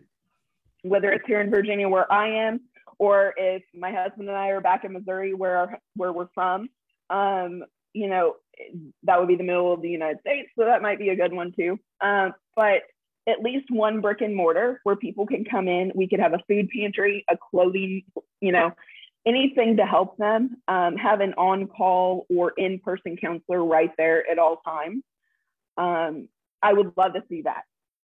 whether 0.83 1.11
it's 1.11 1.25
here 1.25 1.41
in 1.41 1.49
Virginia 1.49 1.89
where 1.89 2.11
I 2.13 2.47
am, 2.47 2.59
or 2.99 3.33
if 3.35 3.63
my 3.73 3.91
husband 3.91 4.29
and 4.29 4.37
I 4.37 4.49
are 4.49 4.61
back 4.61 4.83
in 4.83 4.93
Missouri, 4.93 5.33
where 5.33 5.79
where 5.95 6.13
we're 6.13 6.29
from, 6.35 6.69
um, 7.09 7.63
you 7.93 8.09
know, 8.09 8.35
that 9.05 9.17
would 9.17 9.27
be 9.27 9.37
the 9.37 9.43
middle 9.43 9.73
of 9.73 9.81
the 9.81 9.89
United 9.89 10.19
States, 10.19 10.49
so 10.55 10.65
that 10.65 10.83
might 10.83 10.99
be 10.99 11.09
a 11.09 11.15
good 11.15 11.33
one 11.33 11.51
too. 11.51 11.79
Um, 11.99 12.35
but 12.55 12.83
at 13.29 13.41
least 13.41 13.69
one 13.69 14.01
brick 14.01 14.21
and 14.21 14.35
mortar 14.35 14.81
where 14.83 14.95
people 14.95 15.25
can 15.25 15.45
come 15.45 15.67
in. 15.67 15.91
We 15.95 16.07
could 16.07 16.19
have 16.19 16.33
a 16.33 16.43
food 16.47 16.69
pantry, 16.69 17.23
a 17.29 17.37
clothing, 17.37 18.03
you 18.41 18.51
know, 18.51 18.71
anything 19.25 19.77
to 19.77 19.85
help 19.85 20.17
them. 20.17 20.57
Um, 20.67 20.97
have 20.97 21.21
an 21.21 21.33
on-call 21.35 22.25
or 22.29 22.53
in-person 22.57 23.17
counselor 23.17 23.63
right 23.63 23.91
there 23.97 24.29
at 24.29 24.39
all 24.39 24.57
times. 24.57 25.03
Um, 25.77 26.27
I 26.61 26.73
would 26.73 26.93
love 26.97 27.13
to 27.13 27.23
see 27.29 27.43
that. 27.43 27.63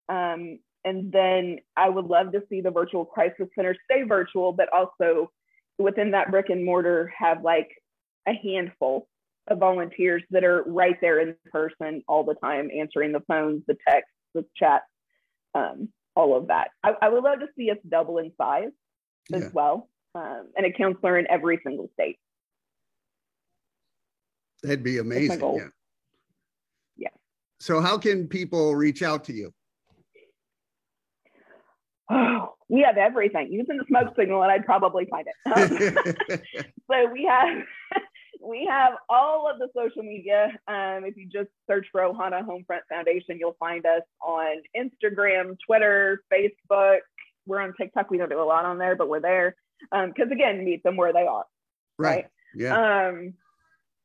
Um, 0.09 0.59
and 0.85 1.11
then 1.11 1.59
I 1.77 1.89
would 1.89 2.07
love 2.07 2.33
to 2.33 2.43
see 2.49 2.61
the 2.61 2.71
virtual 2.71 3.05
crisis 3.05 3.49
center 3.57 3.75
stay 3.91 4.03
virtual, 4.03 4.53
but 4.53 4.73
also 4.73 5.33
within 5.79 6.13
that 6.13 6.31
brick 6.31 6.49
and 6.49 6.65
mortar 6.65 7.13
have 7.19 7.43
like 7.43 7.71
a 8.29 8.33
handful 8.35 9.09
of 9.49 9.59
volunteers 9.59 10.23
that 10.31 10.45
are 10.45 10.63
right 10.65 10.97
there 11.01 11.21
in 11.21 11.35
person 11.51 12.03
all 12.09 12.25
the 12.25 12.35
time, 12.35 12.71
answering 12.77 13.13
the 13.13 13.23
phones, 13.27 13.63
the 13.67 13.77
texts, 13.89 14.13
the 14.35 14.45
chats, 14.57 14.85
um, 15.57 15.89
all 16.15 16.37
of 16.37 16.49
that. 16.49 16.69
I, 16.83 16.93
I, 17.03 17.09
would 17.09 17.25
love 17.25 17.41
to 17.41 17.47
see 17.57 17.71
us 17.71 17.79
double 17.89 18.19
in 18.19 18.33
size 18.39 18.71
as 19.33 19.43
yeah. 19.43 19.49
well, 19.53 19.89
um, 20.15 20.49
and 20.57 20.67
a 20.67 20.73
counselor 20.73 21.19
in 21.19 21.27
every 21.31 21.59
single 21.65 21.91
state. 21.95 22.19
That'd 24.63 24.83
be 24.83 24.99
amazing. 24.99 25.41
Yeah. 25.41 25.69
Yeah. 26.97 27.09
So, 27.61 27.81
how 27.81 27.99
can 27.99 28.29
people 28.29 28.75
reach 28.75 29.03
out 29.03 29.25
to 29.25 29.33
you? 29.33 29.53
Oh, 32.11 32.55
we 32.69 32.83
have 32.83 32.97
everything. 32.97 33.49
Using 33.51 33.79
the 33.79 33.85
smoke 33.89 34.15
signal, 34.17 34.43
and 34.43 34.53
I'd 34.53 34.65
probably 34.65 35.07
find 35.07 35.27
it. 35.27 36.31
Um, 36.31 36.35
so 36.91 37.13
we 37.13 37.25
have 37.25 37.49
we 38.43 38.67
have 38.71 38.95
all 39.09 39.51
of 39.51 39.59
the 39.59 39.69
social 39.75 40.03
media. 40.03 40.49
Um, 40.69 41.05
if 41.05 41.17
you 41.17 41.27
just 41.27 41.51
search 41.69 41.87
for 41.93 42.01
Ohana 42.01 42.47
Homefront 42.47 42.81
Foundation, 42.89 43.39
you'll 43.39 43.57
find 43.59 43.85
us 43.87 44.03
on 44.21 44.63
Instagram, 44.77 45.57
Twitter, 45.65 46.23
Facebook. 46.33 46.99
We're 47.47 47.61
on 47.61 47.75
TikTok. 47.79 48.11
We 48.11 48.19
don't 48.19 48.31
do 48.31 48.41
a 48.41 48.45
lot 48.45 48.65
on 48.65 48.79
there, 48.79 48.97
but 48.97 49.09
we're 49.09 49.21
there 49.21 49.57
because 49.91 50.27
um, 50.27 50.33
again, 50.33 50.65
meet 50.65 50.83
them 50.83 50.97
where 50.97 51.13
they 51.13 51.27
are. 51.27 51.45
Right. 51.99 52.15
right? 52.15 52.27
Yeah. 52.55 53.09
Um, 53.09 53.35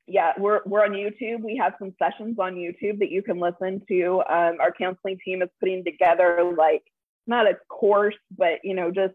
yeah, 0.07 0.33
we're 0.37 0.61
we're 0.65 0.83
on 0.83 0.91
YouTube. 0.91 1.41
We 1.41 1.57
have 1.57 1.73
some 1.79 1.93
sessions 1.97 2.37
on 2.39 2.55
YouTube 2.55 2.99
that 2.99 3.11
you 3.11 3.21
can 3.21 3.39
listen 3.39 3.81
to. 3.87 4.21
Um, 4.27 4.57
our 4.59 4.73
counseling 4.77 5.17
team 5.23 5.41
is 5.41 5.49
putting 5.59 5.83
together 5.83 6.53
like 6.57 6.83
not 7.27 7.47
a 7.47 7.55
course, 7.69 8.15
but 8.37 8.59
you 8.63 8.73
know, 8.73 8.91
just 8.91 9.13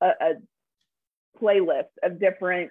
a, 0.00 0.06
a 0.06 0.32
playlist 1.40 1.90
of 2.02 2.20
different 2.20 2.70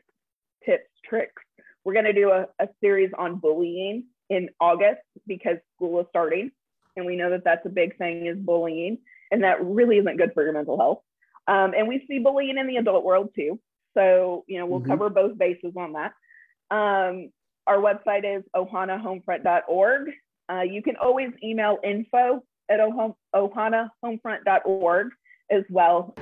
tips, 0.65 0.89
tricks, 1.07 1.43
we're 1.87 1.93
going 1.93 2.05
to 2.05 2.11
do 2.11 2.31
a, 2.31 2.47
a 2.59 2.67
series 2.81 3.11
on 3.17 3.37
bullying 3.37 4.03
in 4.29 4.49
August 4.59 4.99
because 5.25 5.55
school 5.73 6.01
is 6.01 6.05
starting. 6.09 6.51
And 6.97 7.05
we 7.05 7.15
know 7.15 7.29
that 7.29 7.45
that's 7.45 7.65
a 7.65 7.69
big 7.69 7.97
thing 7.97 8.25
is 8.25 8.37
bullying. 8.37 8.97
And 9.31 9.45
that 9.45 9.63
really 9.63 9.99
isn't 9.99 10.17
good 10.17 10.33
for 10.33 10.43
your 10.43 10.51
mental 10.51 10.77
health. 10.77 10.99
Um, 11.47 11.73
and 11.73 11.87
we 11.87 12.03
see 12.05 12.19
bullying 12.19 12.57
in 12.57 12.67
the 12.67 12.75
adult 12.75 13.05
world 13.05 13.29
too. 13.33 13.57
So, 13.93 14.43
you 14.47 14.59
know, 14.59 14.65
we'll 14.65 14.81
mm-hmm. 14.81 14.91
cover 14.91 15.09
both 15.09 15.37
bases 15.37 15.75
on 15.77 15.93
that. 15.93 16.11
Um, 16.69 17.31
our 17.65 17.77
website 17.77 18.25
is 18.37 18.43
ohanahomefront.org. 18.53 20.11
Uh, 20.51 20.63
you 20.63 20.83
can 20.83 20.97
always 20.97 21.29
email 21.41 21.77
info 21.85 22.43
at 22.69 22.81
ohanahomefront.org 22.81 25.07
as 25.49 25.63
well. 25.69 26.13